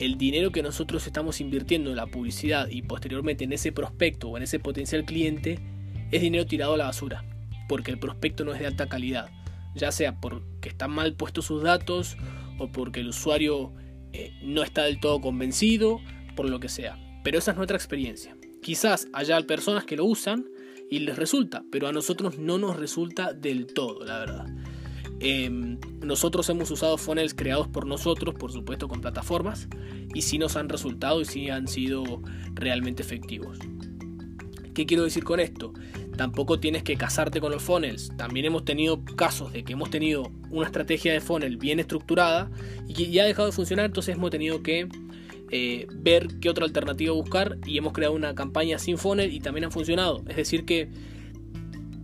el 0.00 0.18
dinero 0.18 0.50
que 0.50 0.62
nosotros 0.62 1.06
estamos 1.06 1.40
invirtiendo 1.40 1.90
en 1.90 1.96
la 1.96 2.06
publicidad 2.06 2.68
y 2.68 2.82
posteriormente 2.82 3.44
en 3.44 3.52
ese 3.52 3.70
prospecto 3.70 4.30
o 4.30 4.36
en 4.36 4.42
ese 4.42 4.58
potencial 4.58 5.04
cliente 5.04 5.60
es 6.10 6.22
dinero 6.22 6.44
tirado 6.44 6.74
a 6.74 6.76
la 6.76 6.86
basura, 6.86 7.24
porque 7.68 7.92
el 7.92 8.00
prospecto 8.00 8.44
no 8.44 8.52
es 8.52 8.58
de 8.58 8.66
alta 8.66 8.88
calidad 8.88 9.30
ya 9.76 9.92
sea 9.92 10.18
están 10.68 10.90
mal 10.90 11.14
puestos 11.14 11.46
sus 11.46 11.62
datos 11.62 12.16
o 12.58 12.70
porque 12.70 13.00
el 13.00 13.08
usuario 13.08 13.72
eh, 14.12 14.32
no 14.42 14.62
está 14.62 14.84
del 14.84 15.00
todo 15.00 15.20
convencido, 15.20 16.00
por 16.34 16.48
lo 16.48 16.60
que 16.60 16.68
sea. 16.68 16.98
Pero 17.24 17.38
esa 17.38 17.50
es 17.50 17.56
nuestra 17.56 17.76
experiencia. 17.76 18.36
Quizás 18.62 19.08
haya 19.12 19.40
personas 19.42 19.84
que 19.84 19.96
lo 19.96 20.04
usan 20.04 20.46
y 20.90 21.00
les 21.00 21.16
resulta, 21.16 21.64
pero 21.70 21.88
a 21.88 21.92
nosotros 21.92 22.38
no 22.38 22.58
nos 22.58 22.76
resulta 22.76 23.32
del 23.32 23.66
todo, 23.66 24.04
la 24.04 24.18
verdad. 24.18 24.46
Em, 25.18 25.78
nosotros 26.02 26.48
hemos 26.50 26.70
usado 26.70 26.98
funnels 26.98 27.34
creados 27.34 27.68
por 27.68 27.86
nosotros, 27.86 28.34
por 28.34 28.52
supuesto 28.52 28.86
con 28.86 29.00
plataformas, 29.00 29.68
y 30.14 30.22
sí 30.22 30.38
nos 30.38 30.56
han 30.56 30.68
resultado 30.68 31.20
y 31.20 31.24
sí 31.24 31.50
han 31.50 31.68
sido 31.68 32.22
realmente 32.54 33.02
efectivos. 33.02 33.58
¿Qué 34.76 34.84
quiero 34.84 35.04
decir 35.04 35.24
con 35.24 35.40
esto? 35.40 35.72
Tampoco 36.18 36.60
tienes 36.60 36.82
que 36.82 36.98
casarte 36.98 37.40
con 37.40 37.50
los 37.50 37.62
funnels. 37.62 38.12
También 38.18 38.44
hemos 38.44 38.66
tenido 38.66 39.02
casos 39.16 39.50
de 39.50 39.64
que 39.64 39.72
hemos 39.72 39.88
tenido 39.88 40.30
una 40.50 40.66
estrategia 40.66 41.14
de 41.14 41.22
funnel 41.22 41.56
bien 41.56 41.80
estructurada 41.80 42.50
y 42.86 43.10
ya 43.10 43.22
ha 43.22 43.26
dejado 43.26 43.46
de 43.46 43.52
funcionar, 43.52 43.86
entonces 43.86 44.16
hemos 44.16 44.28
tenido 44.28 44.62
que 44.62 44.86
eh, 45.50 45.86
ver 45.94 46.28
qué 46.42 46.50
otra 46.50 46.66
alternativa 46.66 47.14
buscar 47.14 47.56
y 47.64 47.78
hemos 47.78 47.94
creado 47.94 48.14
una 48.14 48.34
campaña 48.34 48.78
sin 48.78 48.98
funnel 48.98 49.32
y 49.32 49.40
también 49.40 49.64
ha 49.64 49.70
funcionado. 49.70 50.22
Es 50.28 50.36
decir 50.36 50.66
que 50.66 50.90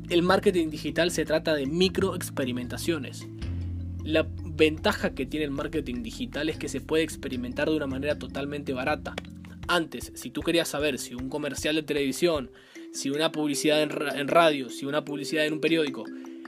el 0.08 0.22
marketing 0.22 0.70
digital 0.70 1.10
se 1.10 1.26
trata 1.26 1.54
de 1.54 1.66
micro 1.66 2.16
experimentaciones. 2.16 3.26
La 4.02 4.26
ventaja 4.44 5.14
que 5.14 5.26
tiene 5.26 5.44
el 5.44 5.50
marketing 5.50 6.02
digital 6.02 6.48
es 6.48 6.56
que 6.56 6.70
se 6.70 6.80
puede 6.80 7.04
experimentar 7.04 7.68
de 7.68 7.76
una 7.76 7.86
manera 7.86 8.18
totalmente 8.18 8.72
barata. 8.72 9.14
Antes, 9.68 10.12
si 10.14 10.30
tú 10.30 10.42
querías 10.42 10.68
saber 10.68 10.98
si 10.98 11.14
un 11.14 11.28
comercial 11.28 11.76
de 11.76 11.82
televisión 11.82 12.50
si 12.92 13.08
una 13.08 13.32
publicidad 13.32 13.82
en, 13.82 14.28
radio, 14.28 14.68
si 14.68 14.84
una 14.84 15.04
publicidad 15.04 15.46
en 15.46 15.54
un 15.54 15.60
periódico 15.60 16.04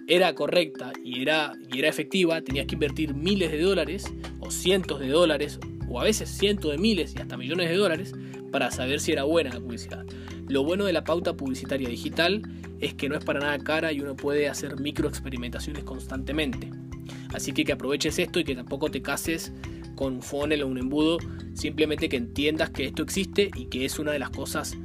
era 0.06 0.34
correcta 0.34 0.92
y 1.02 1.22
era, 1.22 1.54
y 1.72 1.78
era 1.78 1.88
efectiva, 1.88 2.42
tenías 2.42 2.66
que 2.66 2.74
invertir 2.74 3.14
miles 3.14 3.50
de 3.50 3.62
dólares 3.62 4.04
o 4.40 4.50
cientos 4.50 5.00
de 5.00 5.08
dólares 5.08 5.58
o 5.88 6.00
a 6.00 6.04
veces 6.04 6.28
cientos 6.28 6.70
de 6.70 6.78
miles 6.78 7.14
y 7.16 7.20
hasta 7.20 7.38
millones 7.38 7.70
de 7.70 7.76
dólares 7.76 8.12
para 8.52 8.70
saber 8.70 9.00
si 9.00 9.12
era 9.12 9.24
buena 9.24 9.54
la 9.54 9.60
publicidad. 9.60 10.04
Lo 10.46 10.62
bueno 10.64 10.84
de 10.84 10.92
la 10.92 11.04
pauta 11.04 11.34
publicitaria 11.34 11.88
digital 11.88 12.42
es 12.78 12.92
que 12.92 13.08
no 13.08 13.16
es 13.16 13.24
para 13.24 13.40
nada 13.40 13.58
cara 13.58 13.92
y 13.92 14.00
uno 14.00 14.14
puede 14.14 14.48
hacer 14.48 14.78
micro 14.78 15.08
experimentaciones 15.08 15.82
constantemente. 15.84 16.70
Así 17.32 17.52
que 17.52 17.64
que 17.64 17.72
aproveches 17.72 18.18
esto 18.18 18.38
y 18.38 18.44
que 18.44 18.54
tampoco 18.54 18.90
te 18.90 19.00
cases 19.00 19.50
con 19.94 20.14
un 20.14 20.22
funnel 20.22 20.62
o 20.62 20.68
un 20.68 20.78
embudo, 20.78 21.18
simplemente 21.54 22.08
que 22.08 22.16
entiendas 22.16 22.70
que 22.70 22.84
esto 22.84 23.02
existe 23.02 23.50
y 23.54 23.66
que 23.66 23.84
es 23.84 23.98
una 23.98 24.12
de 24.12 24.18
las 24.18 24.30
cosas 24.30 24.76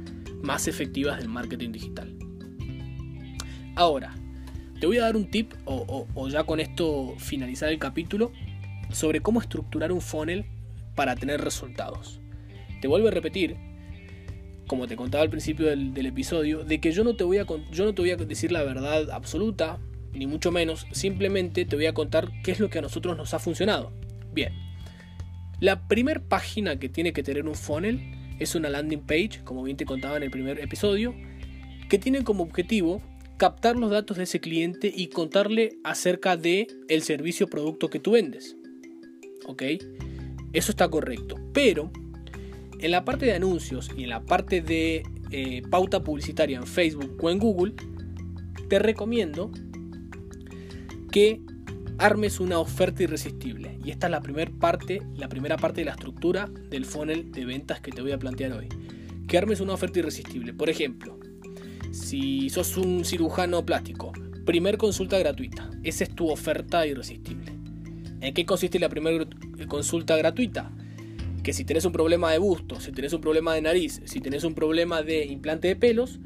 más 0.42 0.68
efectivas 0.68 1.18
del 1.18 1.28
marketing 1.28 1.72
digital. 1.72 2.14
Ahora, 3.76 4.14
te 4.80 4.86
voy 4.86 4.98
a 4.98 5.02
dar 5.02 5.16
un 5.16 5.30
tip, 5.30 5.52
o, 5.66 6.28
ya 6.28 6.44
con 6.44 6.58
esto 6.58 7.14
finalizar 7.18 7.68
el 7.68 7.78
capítulo, 7.78 8.32
sobre 8.90 9.20
cómo 9.20 9.40
estructurar 9.40 9.92
un 9.92 10.00
funnel 10.00 10.46
para 10.94 11.14
tener 11.14 11.40
resultados. 11.40 12.20
Te 12.80 12.88
vuelvo 12.88 13.08
a 13.08 13.10
repetir, 13.10 13.56
como 14.66 14.86
te 14.86 14.96
contaba 14.96 15.22
al 15.22 15.30
principio 15.30 15.66
del, 15.66 16.06
episodio, 16.06 16.64
de 16.64 16.80
que 16.80 16.92
yo 16.92 17.04
no, 17.04 17.14
te 17.14 17.24
voy 17.24 17.38
a, 17.38 17.46
yo 17.70 17.84
no 17.84 17.94
te 17.94 18.02
voy 18.02 18.10
a 18.10 18.16
decir 18.16 18.52
la 18.52 18.62
verdad 18.62 19.10
absoluta, 19.10 19.78
ni 20.12 20.26
mucho 20.26 20.50
menos, 20.50 20.86
simplemente 20.92 21.64
te 21.64 21.76
voy 21.76 21.86
a 21.86 21.94
contar 21.94 22.30
qué 22.42 22.50
es 22.52 22.58
lo 22.60 22.70
que 22.70 22.78
a 22.78 22.82
nosotros 22.82 23.16
nos 23.16 23.34
ha 23.34 23.38
funcionado. 23.38 23.92
Bien, 24.32 24.52
la 25.60 25.86
primera 25.86 26.20
página 26.20 26.78
que 26.78 26.88
tiene 26.88 27.12
que 27.12 27.22
tener 27.22 27.46
un 27.46 27.54
funnel 27.54 28.00
es 28.38 28.54
una 28.54 28.70
landing 28.70 29.00
page, 29.00 29.42
como 29.44 29.62
bien 29.62 29.76
te 29.76 29.84
contaba 29.84 30.16
en 30.16 30.22
el 30.22 30.30
primer 30.30 30.58
episodio, 30.58 31.14
que 31.88 31.98
tiene 31.98 32.24
como 32.24 32.42
objetivo 32.42 33.02
captar 33.36 33.76
los 33.76 33.90
datos 33.90 34.16
de 34.16 34.24
ese 34.24 34.40
cliente 34.40 34.92
y 34.94 35.08
contarle 35.08 35.78
acerca 35.84 36.36
de 36.36 36.66
el 36.88 37.02
servicio 37.02 37.46
o 37.46 37.48
producto 37.50 37.90
que 37.90 37.98
tú 37.98 38.12
vendes. 38.12 38.56
¿Ok? 39.46 39.62
Eso 40.52 40.72
está 40.72 40.88
correcto. 40.88 41.36
Pero 41.52 41.90
en 42.78 42.90
la 42.90 43.04
parte 43.04 43.26
de 43.26 43.34
anuncios 43.34 43.90
y 43.96 44.04
en 44.04 44.10
la 44.10 44.24
parte 44.24 44.62
de 44.62 45.02
eh, 45.30 45.62
pauta 45.70 46.02
publicitaria 46.02 46.56
en 46.56 46.66
Facebook 46.66 47.16
o 47.22 47.30
en 47.30 47.38
Google, 47.38 47.74
te 48.68 48.78
recomiendo 48.78 49.50
que 51.10 51.40
armes 52.00 52.40
una 52.40 52.58
oferta 52.58 53.02
irresistible. 53.02 53.78
Y 53.84 53.90
esta 53.90 54.06
es 54.06 54.10
la 54.10 54.22
primera 54.22 54.50
parte, 54.58 55.02
la 55.16 55.28
primera 55.28 55.58
parte 55.58 55.82
de 55.82 55.84
la 55.84 55.92
estructura 55.92 56.48
del 56.70 56.86
funnel 56.86 57.30
de 57.30 57.44
ventas 57.44 57.80
que 57.80 57.92
te 57.92 58.00
voy 58.00 58.12
a 58.12 58.18
plantear 58.18 58.52
hoy. 58.52 58.68
Que 59.28 59.36
armes 59.36 59.60
una 59.60 59.74
oferta 59.74 59.98
irresistible. 59.98 60.54
Por 60.54 60.70
ejemplo, 60.70 61.18
si 61.92 62.48
sos 62.48 62.76
un 62.78 63.04
cirujano 63.04 63.64
plástico, 63.66 64.12
primer 64.46 64.78
consulta 64.78 65.18
gratuita. 65.18 65.70
Esa 65.82 66.04
es 66.04 66.14
tu 66.14 66.30
oferta 66.30 66.86
irresistible. 66.86 67.52
¿En 68.22 68.32
qué 68.32 68.46
consiste 68.46 68.78
la 68.78 68.88
primera 68.88 69.26
consulta 69.68 70.16
gratuita? 70.16 70.72
Que 71.42 71.52
si 71.52 71.64
tenés 71.64 71.84
un 71.84 71.92
problema 71.92 72.32
de 72.32 72.38
busto, 72.38 72.80
si 72.80 72.92
tenés 72.92 73.12
un 73.12 73.20
problema 73.20 73.54
de 73.54 73.60
nariz, 73.60 74.00
si 74.04 74.20
tenés 74.20 74.44
un 74.44 74.54
problema 74.54 75.02
de 75.02 75.26
implante 75.26 75.68
de 75.68 75.76
pelos, 75.76 76.18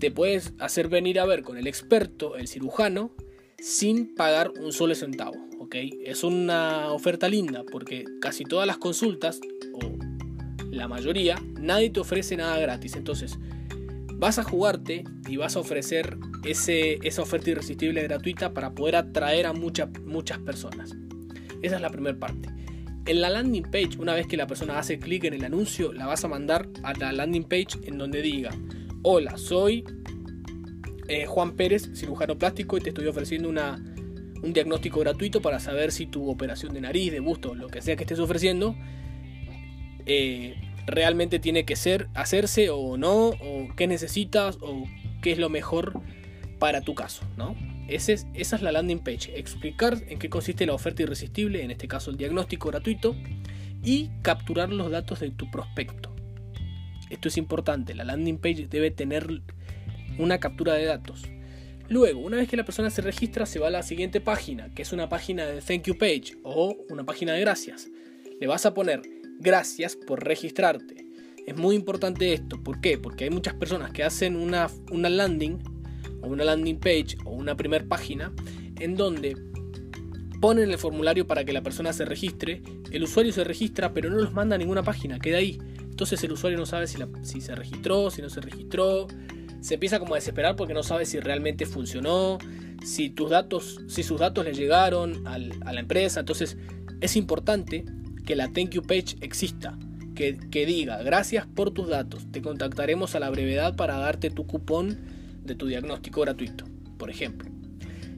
te 0.00 0.10
puedes 0.10 0.52
hacer 0.58 0.88
venir 0.88 1.20
a 1.20 1.26
ver 1.26 1.42
con 1.42 1.56
el 1.58 1.68
experto, 1.68 2.36
el 2.36 2.48
cirujano, 2.48 3.12
sin 3.58 4.14
pagar 4.14 4.52
un 4.60 4.72
solo 4.72 4.94
centavo. 4.94 5.34
¿ok? 5.58 5.74
Es 6.04 6.24
una 6.24 6.90
oferta 6.92 7.28
linda 7.28 7.64
porque 7.70 8.04
casi 8.20 8.44
todas 8.44 8.66
las 8.66 8.78
consultas, 8.78 9.40
o 9.72 9.80
la 10.70 10.88
mayoría, 10.88 11.36
nadie 11.60 11.90
te 11.90 12.00
ofrece 12.00 12.36
nada 12.36 12.58
gratis. 12.58 12.96
Entonces, 12.96 13.38
vas 14.14 14.38
a 14.38 14.44
jugarte 14.44 15.04
y 15.28 15.36
vas 15.36 15.56
a 15.56 15.60
ofrecer 15.60 16.16
ese, 16.44 16.98
esa 17.02 17.22
oferta 17.22 17.50
irresistible 17.50 18.02
gratuita 18.02 18.52
para 18.52 18.74
poder 18.74 18.96
atraer 18.96 19.46
a 19.46 19.52
muchas 19.52 19.88
muchas 20.04 20.38
personas. 20.38 20.94
Esa 21.62 21.76
es 21.76 21.82
la 21.82 21.90
primera 21.90 22.18
parte. 22.18 22.48
En 23.06 23.20
la 23.20 23.30
landing 23.30 23.62
page, 23.70 23.98
una 23.98 24.14
vez 24.14 24.26
que 24.26 24.36
la 24.36 24.46
persona 24.46 24.78
hace 24.78 24.98
clic 24.98 25.24
en 25.24 25.34
el 25.34 25.44
anuncio, 25.44 25.92
la 25.92 26.06
vas 26.06 26.24
a 26.24 26.28
mandar 26.28 26.68
a 26.82 26.92
la 26.94 27.12
landing 27.12 27.44
page 27.44 27.78
en 27.84 27.98
donde 27.98 28.20
diga, 28.20 28.50
hola, 29.02 29.36
soy 29.36 29.84
eh, 31.08 31.26
Juan 31.26 31.56
Pérez, 31.56 31.90
cirujano 31.94 32.38
plástico, 32.38 32.76
y 32.76 32.80
te 32.80 32.90
estoy 32.90 33.06
ofreciendo 33.06 33.48
una, 33.48 33.76
un 34.42 34.52
diagnóstico 34.52 35.00
gratuito 35.00 35.40
para 35.40 35.60
saber 35.60 35.92
si 35.92 36.06
tu 36.06 36.28
operación 36.28 36.74
de 36.74 36.80
nariz, 36.80 37.12
de 37.12 37.20
busto, 37.20 37.54
lo 37.54 37.68
que 37.68 37.82
sea 37.82 37.96
que 37.96 38.04
estés 38.04 38.18
ofreciendo, 38.18 38.76
eh, 40.06 40.56
realmente 40.86 41.38
tiene 41.38 41.64
que 41.64 41.76
ser, 41.76 42.08
hacerse 42.14 42.70
o 42.70 42.96
no, 42.96 43.28
o 43.28 43.68
qué 43.76 43.86
necesitas, 43.86 44.58
o 44.60 44.84
qué 45.22 45.32
es 45.32 45.38
lo 45.38 45.48
mejor 45.50 46.00
para 46.58 46.80
tu 46.80 46.94
caso, 46.94 47.22
¿no? 47.36 47.54
esa 47.88 48.12
es 48.34 48.62
la 48.62 48.72
landing 48.72 48.98
page, 48.98 49.38
explicar 49.38 50.02
en 50.08 50.18
qué 50.18 50.28
consiste 50.28 50.66
la 50.66 50.74
oferta 50.74 51.02
irresistible, 51.02 51.62
en 51.62 51.70
este 51.70 51.86
caso 51.88 52.10
el 52.10 52.16
diagnóstico 52.16 52.68
gratuito, 52.68 53.14
y 53.82 54.10
capturar 54.22 54.72
los 54.72 54.90
datos 54.90 55.20
de 55.20 55.30
tu 55.30 55.50
prospecto. 55.50 56.14
Esto 57.10 57.28
es 57.28 57.36
importante, 57.36 57.94
la 57.94 58.04
landing 58.04 58.38
page 58.38 58.66
debe 58.68 58.90
tener 58.90 59.42
una 60.18 60.38
captura 60.38 60.74
de 60.74 60.84
datos. 60.84 61.22
Luego, 61.88 62.20
una 62.20 62.38
vez 62.38 62.48
que 62.48 62.56
la 62.56 62.64
persona 62.64 62.90
se 62.90 63.00
registra, 63.00 63.46
se 63.46 63.60
va 63.60 63.68
a 63.68 63.70
la 63.70 63.82
siguiente 63.82 64.20
página, 64.20 64.74
que 64.74 64.82
es 64.82 64.92
una 64.92 65.08
página 65.08 65.46
de 65.46 65.60
thank 65.60 65.84
you 65.84 65.96
page 65.96 66.36
o 66.42 66.76
una 66.90 67.04
página 67.04 67.32
de 67.32 67.40
gracias. 67.40 67.88
Le 68.40 68.46
vas 68.46 68.66
a 68.66 68.74
poner 68.74 69.02
gracias 69.38 69.94
por 69.94 70.24
registrarte. 70.24 71.06
Es 71.46 71.56
muy 71.56 71.76
importante 71.76 72.32
esto, 72.32 72.60
¿por 72.60 72.80
qué? 72.80 72.98
Porque 72.98 73.24
hay 73.24 73.30
muchas 73.30 73.54
personas 73.54 73.92
que 73.92 74.02
hacen 74.02 74.34
una, 74.34 74.68
una 74.90 75.08
landing 75.08 75.58
o 76.22 76.26
una 76.26 76.42
landing 76.42 76.80
page 76.80 77.18
o 77.24 77.30
una 77.30 77.56
primer 77.56 77.86
página 77.86 78.32
en 78.80 78.96
donde 78.96 79.36
ponen 80.40 80.70
el 80.70 80.78
formulario 80.78 81.26
para 81.26 81.44
que 81.44 81.52
la 81.52 81.62
persona 81.62 81.92
se 81.92 82.04
registre, 82.04 82.62
el 82.90 83.04
usuario 83.04 83.32
se 83.32 83.44
registra 83.44 83.94
pero 83.94 84.10
no 84.10 84.16
los 84.16 84.32
manda 84.32 84.56
a 84.56 84.58
ninguna 84.58 84.82
página, 84.82 85.20
queda 85.20 85.38
ahí. 85.38 85.58
Entonces 85.82 86.22
el 86.24 86.32
usuario 86.32 86.58
no 86.58 86.66
sabe 86.66 86.88
si, 86.88 86.98
si 87.22 87.40
se 87.40 87.54
registró, 87.54 88.10
si 88.10 88.22
no 88.22 88.28
se 88.28 88.40
registró, 88.40 89.06
se 89.66 89.74
empieza 89.74 89.98
como 89.98 90.14
a 90.14 90.18
desesperar 90.18 90.54
porque 90.54 90.74
no 90.74 90.84
sabe 90.84 91.06
si 91.06 91.18
realmente 91.18 91.66
funcionó, 91.66 92.38
si 92.84 93.10
tus 93.10 93.30
datos, 93.30 93.80
si 93.88 94.04
sus 94.04 94.20
datos 94.20 94.44
le 94.44 94.54
llegaron 94.54 95.26
a 95.26 95.38
la 95.38 95.80
empresa. 95.80 96.20
Entonces 96.20 96.56
es 97.00 97.16
importante 97.16 97.84
que 98.24 98.36
la 98.36 98.46
thank 98.52 98.70
you 98.70 98.82
page 98.82 99.16
exista. 99.22 99.76
Que, 100.14 100.36
diga, 100.64 101.02
gracias 101.02 101.48
por 101.48 101.72
tus 101.72 101.88
datos, 101.88 102.30
te 102.30 102.42
contactaremos 102.42 103.16
a 103.16 103.20
la 103.20 103.28
brevedad 103.28 103.74
para 103.74 103.98
darte 103.98 104.30
tu 104.30 104.46
cupón 104.46 105.00
de 105.42 105.56
tu 105.56 105.66
diagnóstico 105.66 106.20
gratuito, 106.20 106.64
por 106.96 107.10
ejemplo. 107.10 107.50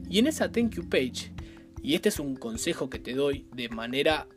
Y 0.07 0.19
en 0.19 0.27
esa 0.27 0.51
thank 0.51 0.75
you 0.75 0.87
page, 0.87 1.33
y 1.81 1.95
este 1.95 2.09
es 2.09 2.19
un 2.19 2.35
consejo 2.35 2.91
que 2.91 2.99
te 2.99 3.15
doy 3.15 3.47
de 3.55 3.69
manera 3.69 4.27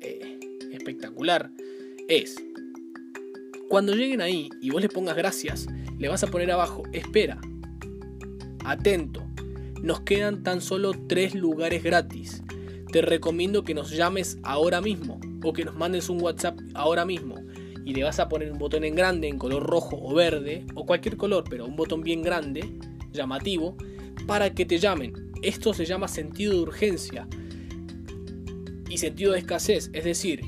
eh, 0.00 0.40
espectacular, 0.72 1.50
es, 2.08 2.36
cuando 3.68 3.94
lleguen 3.94 4.20
ahí 4.20 4.50
y 4.60 4.70
vos 4.70 4.82
le 4.82 4.88
pongas 4.88 5.16
gracias, 5.16 5.66
le 5.98 6.08
vas 6.08 6.22
a 6.22 6.28
poner 6.28 6.50
abajo, 6.50 6.82
espera, 6.92 7.40
atento, 8.64 9.22
nos 9.82 10.00
quedan 10.00 10.42
tan 10.42 10.60
solo 10.60 10.92
tres 11.08 11.34
lugares 11.34 11.82
gratis. 11.82 12.42
Te 12.90 13.02
recomiendo 13.02 13.64
que 13.64 13.74
nos 13.74 13.90
llames 13.90 14.38
ahora 14.42 14.80
mismo 14.80 15.20
o 15.42 15.52
que 15.52 15.64
nos 15.64 15.76
mandes 15.76 16.08
un 16.08 16.22
WhatsApp 16.22 16.58
ahora 16.74 17.04
mismo. 17.04 17.36
Y 17.84 17.92
le 17.92 18.02
vas 18.02 18.18
a 18.18 18.30
poner 18.30 18.50
un 18.50 18.58
botón 18.58 18.84
en 18.84 18.94
grande, 18.94 19.28
en 19.28 19.38
color 19.38 19.62
rojo 19.62 19.98
o 20.00 20.14
verde, 20.14 20.64
o 20.74 20.86
cualquier 20.86 21.18
color, 21.18 21.44
pero 21.50 21.66
un 21.66 21.76
botón 21.76 22.00
bien 22.00 22.22
grande, 22.22 22.64
llamativo, 23.12 23.76
para 24.26 24.54
que 24.54 24.64
te 24.64 24.78
llamen. 24.78 25.32
Esto 25.42 25.74
se 25.74 25.84
llama 25.84 26.08
sentido 26.08 26.54
de 26.54 26.60
urgencia 26.60 27.28
y 28.88 28.96
sentido 28.96 29.32
de 29.32 29.40
escasez, 29.40 29.90
es 29.92 30.04
decir, 30.04 30.40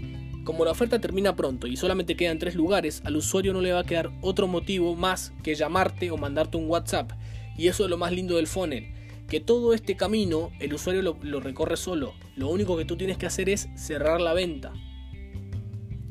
como 0.46 0.64
la 0.64 0.70
oferta 0.70 1.00
termina 1.00 1.34
pronto 1.34 1.66
y 1.66 1.76
solamente 1.76 2.16
quedan 2.16 2.38
tres 2.38 2.54
lugares, 2.54 3.02
al 3.04 3.16
usuario 3.16 3.52
no 3.52 3.60
le 3.60 3.72
va 3.72 3.80
a 3.80 3.84
quedar 3.84 4.12
otro 4.22 4.46
motivo 4.46 4.94
más 4.94 5.32
que 5.42 5.56
llamarte 5.56 6.12
o 6.12 6.16
mandarte 6.16 6.56
un 6.56 6.70
WhatsApp. 6.70 7.10
Y 7.58 7.66
eso 7.66 7.82
es 7.82 7.90
lo 7.90 7.98
más 7.98 8.12
lindo 8.12 8.36
del 8.36 8.46
funnel, 8.46 8.94
que 9.28 9.40
todo 9.40 9.74
este 9.74 9.96
camino 9.96 10.52
el 10.60 10.72
usuario 10.72 11.02
lo, 11.02 11.40
recorre 11.40 11.76
solo. 11.76 12.14
Lo 12.36 12.48
único 12.48 12.76
que 12.76 12.84
tú 12.84 12.96
tienes 12.96 13.18
que 13.18 13.26
hacer 13.26 13.48
es 13.48 13.68
cerrar 13.74 14.20
la 14.20 14.34
venta. 14.34 14.72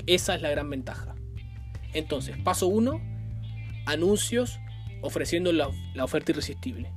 Esa 0.06 0.36
es 0.36 0.41
la 0.41 0.50
gran 0.50 0.69
ventaja. 0.69 1.15
Entonces, 1.93 2.36
paso 2.43 2.67
1, 2.67 3.02
anuncios 3.86 4.60
ofreciendo 5.02 5.54
la, 5.54 5.69
la 5.93 6.04
oferta 6.04 6.34
irresistible. 6.34 6.91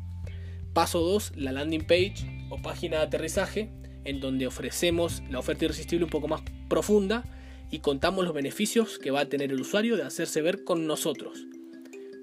Paso 0.73 0.99
2, 0.99 1.35
la 1.37 1.53
landing 1.53 1.87
page 1.87 2.47
o 2.51 2.61
página 2.61 2.97
de 2.97 3.03
aterrizaje 3.05 3.71
en 4.09 4.21
donde 4.21 4.47
ofrecemos 4.47 5.23
la 5.31 5.39
oferta 5.39 5.67
irresistible 5.67 6.05
un 6.05 6.11
poco 6.11 6.29
más 6.29 6.43
profunda 6.69 7.25
y 7.71 7.81
contamos 7.81 8.25
los 8.25 8.33
beneficios 8.33 8.99
que 8.99 9.11
va 9.11 9.21
a 9.21 9.29
tener 9.29 9.53
el 9.53 9.61
usuario 9.61 9.97
de 9.97 10.03
hacerse 10.03 10.41
ver 10.41 10.65
con 10.65 10.87
nosotros. 10.87 11.47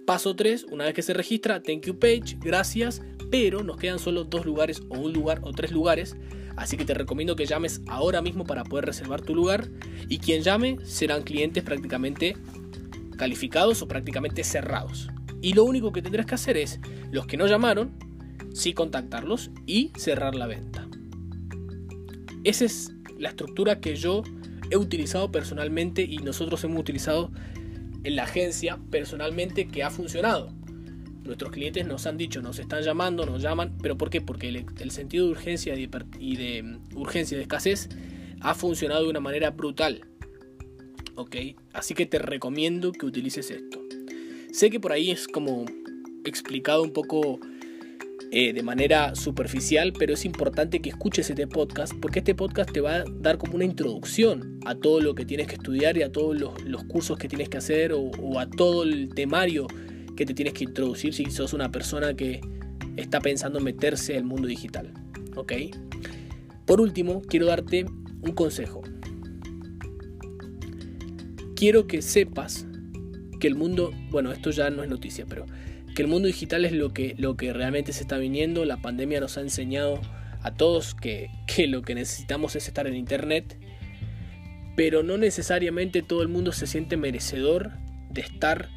Paso 0.07 0.35
3, 0.35 0.65
una 0.71 0.85
vez 0.85 0.93
que 0.95 1.03
se 1.03 1.13
registra, 1.13 1.61
thank 1.61 1.85
you 1.85 1.99
page, 1.99 2.37
gracias, 2.39 3.03
pero 3.29 3.63
nos 3.63 3.77
quedan 3.77 3.99
solo 3.99 4.23
dos 4.23 4.45
lugares 4.45 4.81
o 4.89 4.97
un 4.97 5.13
lugar 5.13 5.41
o 5.43 5.51
tres 5.51 5.71
lugares, 5.71 6.15
así 6.55 6.75
que 6.75 6.85
te 6.85 6.95
recomiendo 6.95 7.35
que 7.35 7.45
llames 7.45 7.81
ahora 7.87 8.21
mismo 8.21 8.45
para 8.45 8.63
poder 8.63 8.85
reservar 8.85 9.21
tu 9.21 9.35
lugar 9.35 9.69
y 10.09 10.17
quien 10.17 10.41
llame 10.41 10.77
serán 10.83 11.21
clientes 11.21 11.63
prácticamente 11.63 12.35
calificados 13.17 13.81
o 13.83 13.87
prácticamente 13.87 14.43
cerrados. 14.43 15.09
Y 15.41 15.53
lo 15.53 15.63
único 15.63 15.91
que 15.91 16.01
tendrás 16.01 16.25
que 16.25 16.35
hacer 16.35 16.57
es, 16.57 16.79
los 17.11 17.27
que 17.27 17.37
no 17.37 17.45
llamaron, 17.45 17.91
sí 18.53 18.73
contactarlos 18.73 19.51
y 19.67 19.91
cerrar 19.97 20.33
la 20.33 20.47
venta. 20.47 20.84
Esa 22.45 22.65
es 22.65 22.93
la 23.17 23.29
estructura 23.29 23.81
que 23.81 23.95
yo 23.95 24.23
he 24.69 24.77
utilizado 24.77 25.31
personalmente 25.31 26.03
y 26.03 26.17
nosotros 26.17 26.63
hemos 26.63 26.79
utilizado 26.79 27.31
en 28.03 28.15
la 28.15 28.23
agencia 28.23 28.79
personalmente 28.91 29.67
que 29.67 29.83
ha 29.83 29.89
funcionado. 29.89 30.53
Nuestros 31.23 31.51
clientes 31.51 31.87
nos 31.87 32.05
han 32.05 32.17
dicho, 32.17 32.43
nos 32.43 32.59
están 32.59 32.83
llamando, 32.83 33.25
nos 33.25 33.41
llaman, 33.41 33.75
pero 33.81 33.97
¿por 33.97 34.11
qué? 34.11 34.21
Porque 34.21 34.63
el, 34.79 34.91
sentido 34.91 35.25
de 35.25 35.31
urgencia 35.31 35.73
y 35.75 36.35
de, 36.35 36.61
mm, 36.61 36.95
urgencia 36.95 37.35
de 37.35 37.41
escasez 37.41 37.89
ha 38.41 38.53
funcionado 38.53 39.05
de 39.05 39.09
una 39.09 39.19
manera 39.19 39.49
brutal. 39.49 40.05
¿Ok? 41.15 41.35
Así 41.73 41.95
que 41.95 42.05
te 42.05 42.19
recomiendo 42.19 42.91
que 42.91 43.07
utilices 43.07 43.49
esto. 43.49 43.81
Sé 44.51 44.69
que 44.69 44.79
por 44.79 44.91
ahí 44.91 45.09
es 45.09 45.27
como 45.27 45.65
explicado 46.25 46.83
un 46.83 46.93
poco 46.93 47.39
eh, 48.31 48.53
de 48.53 48.63
manera 48.63 49.15
superficial, 49.15 49.93
pero 49.97 50.13
es 50.13 50.25
importante 50.25 50.81
que 50.81 50.89
escuches 50.89 51.29
este 51.29 51.47
podcast 51.47 51.93
porque 52.01 52.19
este 52.19 52.35
podcast 52.35 52.71
te 52.71 52.81
va 52.81 52.95
a 52.95 53.03
dar 53.19 53.37
como 53.37 53.55
una 53.55 53.65
introducción 53.65 54.59
a 54.65 54.75
todo 54.75 54.99
lo 54.99 55.15
que 55.15 55.25
tienes 55.25 55.47
que 55.47 55.55
estudiar 55.55 55.97
y 55.97 56.03
a 56.03 56.11
todos 56.11 56.35
los, 56.37 56.83
cursos 56.85 57.17
que 57.17 57.27
tienes 57.27 57.49
que 57.49 57.57
hacer 57.57 57.93
o, 57.93 58.39
a 58.39 58.49
todo 58.49 58.83
el 58.83 59.09
temario 59.13 59.67
que 60.17 60.25
te 60.25 60.33
tienes 60.33 60.53
que 60.53 60.63
introducir 60.63 61.13
si 61.13 61.25
sos 61.31 61.53
una 61.53 61.71
persona 61.71 62.15
que 62.15 62.41
está 62.97 63.19
pensando 63.21 63.59
meterse 63.59 64.17
al 64.17 64.23
mundo 64.23 64.47
digital. 64.47 64.91
¿Ok? 65.35 65.53
Por 66.65 66.81
último, 66.81 67.21
quiero 67.21 67.45
darte 67.45 67.85
un 68.21 68.31
consejo. 68.33 68.81
Quiero 71.55 71.87
que 71.87 72.01
sepas 72.01 72.65
que 73.39 73.47
el 73.47 73.55
mundo, 73.55 73.91
bueno, 74.09 74.31
esto 74.31 74.51
ya 74.51 74.69
no 74.69 74.83
es 74.83 74.89
noticia, 74.89 75.25
pero 75.27 75.45
que 75.95 76.01
el 76.01 76.09
mundo 76.09 76.27
digital 76.27 76.65
es 76.65 76.73
lo 76.73 76.93
que, 76.93 77.15
lo 77.17 77.37
que 77.37 77.53
realmente 77.53 77.93
se 77.93 78.01
está 78.01 78.17
viniendo. 78.17 78.65
La 78.65 78.77
pandemia 78.77 79.21
nos 79.21 79.37
ha 79.37 79.41
enseñado 79.41 79.99
a 80.43 80.53
todos 80.53 80.93
que, 80.93 81.31
que 81.47 81.67
lo 81.67 81.81
que 81.81 81.95
necesitamos 81.95 82.55
es 82.55 82.67
estar 82.67 82.85
en 82.85 82.95
Internet, 82.95 83.57
pero 84.75 85.01
no 85.01 85.17
necesariamente 85.17 86.03
todo 86.03 86.21
el 86.21 86.27
mundo 86.27 86.51
se 86.51 86.67
siente 86.67 86.97
merecedor 86.97 87.71
de 88.11 88.21
estar 88.21 88.69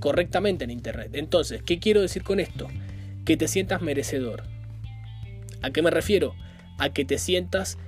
correctamente 0.00 0.64
en 0.64 0.70
Internet. 0.70 1.10
Entonces, 1.14 1.62
¿qué 1.62 1.78
quiero 1.78 2.02
decir 2.02 2.24
con 2.24 2.40
esto? 2.40 2.66
Que 3.24 3.36
te 3.36 3.46
sientas 3.46 3.80
merecedor. 3.80 4.42
¿A 5.62 5.70
qué 5.70 5.80
me 5.80 5.90
refiero? 5.90 6.34
A 6.76 6.92
que 6.92 7.04
te 7.04 7.18
sientas 7.18 7.78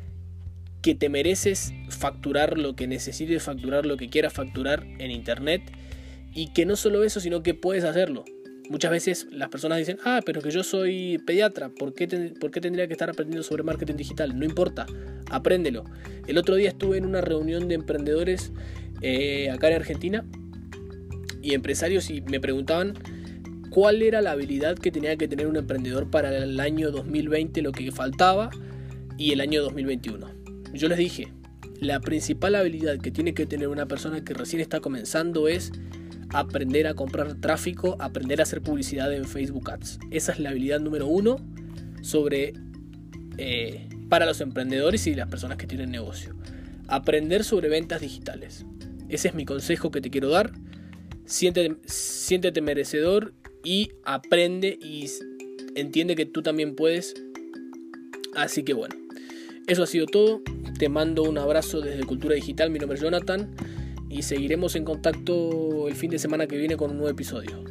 que 0.81 0.95
te 0.95 1.09
mereces 1.09 1.73
facturar 1.89 2.57
lo 2.57 2.77
que 2.77 2.87
necesites 2.87 3.43
facturar, 3.43 3.85
lo 3.85 3.97
que 3.97 4.09
quieras 4.09 4.33
facturar 4.33 4.85
en 4.99 5.11
Internet. 5.11 5.63
Y 6.33 6.53
que 6.53 6.67
no 6.67 6.77
solo 6.77 7.03
eso, 7.03 7.19
sino 7.21 7.43
que 7.43 7.55
puedes 7.55 7.85
hacerlo. 7.85 8.25
Muchas 8.71 8.91
veces 8.91 9.27
las 9.31 9.51
personas 9.51 9.79
dicen, 9.79 9.99
ah, 10.05 10.21
pero 10.25 10.41
que 10.41 10.51
yo 10.51 10.63
soy 10.63 11.19
pediatra, 11.27 11.69
¿por 11.69 11.95
qué, 11.95 12.09
¿por 12.41 12.51
qué 12.51 12.61
tendría 12.61 12.87
que 12.87 12.95
estar 12.95 13.11
aprendiendo 13.11 13.43
sobre 13.43 13.63
marketing 13.63 13.97
digital? 13.97 14.39
No 14.39 14.45
importa, 14.45 14.87
apréndelo. 15.31 15.85
El 16.27 16.39
otro 16.39 16.55
día 16.57 16.71
estuve 16.71 16.97
en 16.97 17.05
una 17.05 17.21
reunión 17.21 17.69
de 17.69 17.75
emprendedores 17.75 18.53
eh, 19.03 19.51
acá 19.51 19.69
en 19.69 19.75
Argentina 19.75 20.25
y 21.43 21.53
empresarios 21.53 22.09
y 22.09 22.23
me 22.23 22.41
preguntaban 22.41 22.95
cuál 23.69 24.03
era 24.03 24.23
la 24.23 24.31
habilidad 24.31 24.79
que 24.79 24.91
tenía 24.91 25.17
que 25.17 25.29
tener 25.29 25.47
un 25.47 25.57
emprendedor 25.57 26.11
para 26.11 26.35
el 26.35 26.59
año 26.59 26.91
2020, 26.91 27.61
lo 27.61 27.73
que 27.73 27.93
faltaba, 27.93 28.51
y 29.19 29.33
el 29.33 29.41
año 29.41 29.63
2021. 29.63 30.27
Yo 30.73 30.89
les 30.89 30.99
dije, 30.99 31.29
la 31.81 32.01
principal 32.01 32.55
habilidad 32.55 32.99
que 32.99 33.11
tiene 33.11 33.35
que 33.35 33.47
tener 33.47 33.69
una 33.69 33.87
persona 33.87 34.25
que 34.25 34.33
recién 34.33 34.63
está 34.63 34.81
comenzando 34.81 35.49
es 35.49 35.73
aprender 36.35 36.89
a 36.89 36.95
comprar 36.95 37.35
tráfico, 37.41 37.97
aprender 38.01 38.41
a 38.41 38.43
hacer 38.43 38.61
publicidad 38.61 39.13
en 39.15 39.25
Facebook 39.25 39.71
Ads. 39.71 40.01
Esa 40.11 40.33
es 40.33 40.41
la 40.41 40.51
habilidad 40.51 40.81
número 40.81 41.07
uno 41.07 41.37
sobre, 42.03 42.55
eh, 43.39 43.89
para 44.09 44.27
los 44.27 44.41
emprendedores 44.41 45.07
y 45.07 45.15
las 45.15 45.29
personas 45.29 45.59
que 45.59 45.69
tienen 45.69 45.93
negocio. 45.93 46.35
Aprender 46.89 47.45
sobre 47.45 47.69
ventas 47.69 48.01
digitales. 48.01 48.67
Ese 49.09 49.29
es 49.29 49.35
mi 49.35 49.45
consejo 49.45 49.93
que 49.93 50.01
te 50.01 50.11
quiero 50.11 50.29
dar. 50.29 50.53
Siéntete, 51.25 51.77
siéntete 51.87 52.61
merecedor 52.61 53.33
y 53.63 53.93
aprende 54.05 54.77
y 54.83 55.09
entiende 55.77 56.17
que 56.17 56.27
tú 56.27 56.43
también 56.43 56.75
puedes. 56.75 57.15
Así 58.35 58.65
que 58.65 58.75
bueno, 58.75 58.97
eso 59.69 59.85
ha 59.85 59.87
sido 59.87 60.07
todo. 60.07 60.43
Te 60.81 60.89
mando 60.89 61.23
un 61.23 61.39
abrazo 61.39 61.81
desde 61.81 62.05
Cultura 62.05 62.35
Digital. 62.35 62.71
Mi 62.71 62.81
nombre 62.81 62.97
es 62.97 63.03
Jonathan 63.03 63.55
y 64.15 64.23
seguiremos 64.23 64.77
en 64.77 64.85
contacto 64.85 65.89
el 65.89 65.97
fin 65.97 66.09
de 66.09 66.21
semana 66.21 66.47
que 66.47 66.57
viene 66.57 66.77
con 66.77 66.93
un 66.93 66.99
nuevo 66.99 67.11
episodio. 67.11 67.65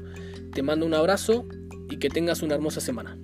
Te 0.53 0.61
mando 0.61 0.85
un 0.85 0.93
abrazo 0.93 1.47
y 1.89 1.97
que 1.97 2.09
tengas 2.09 2.41
una 2.43 2.55
hermosa 2.55 2.81
semana. 2.81 3.17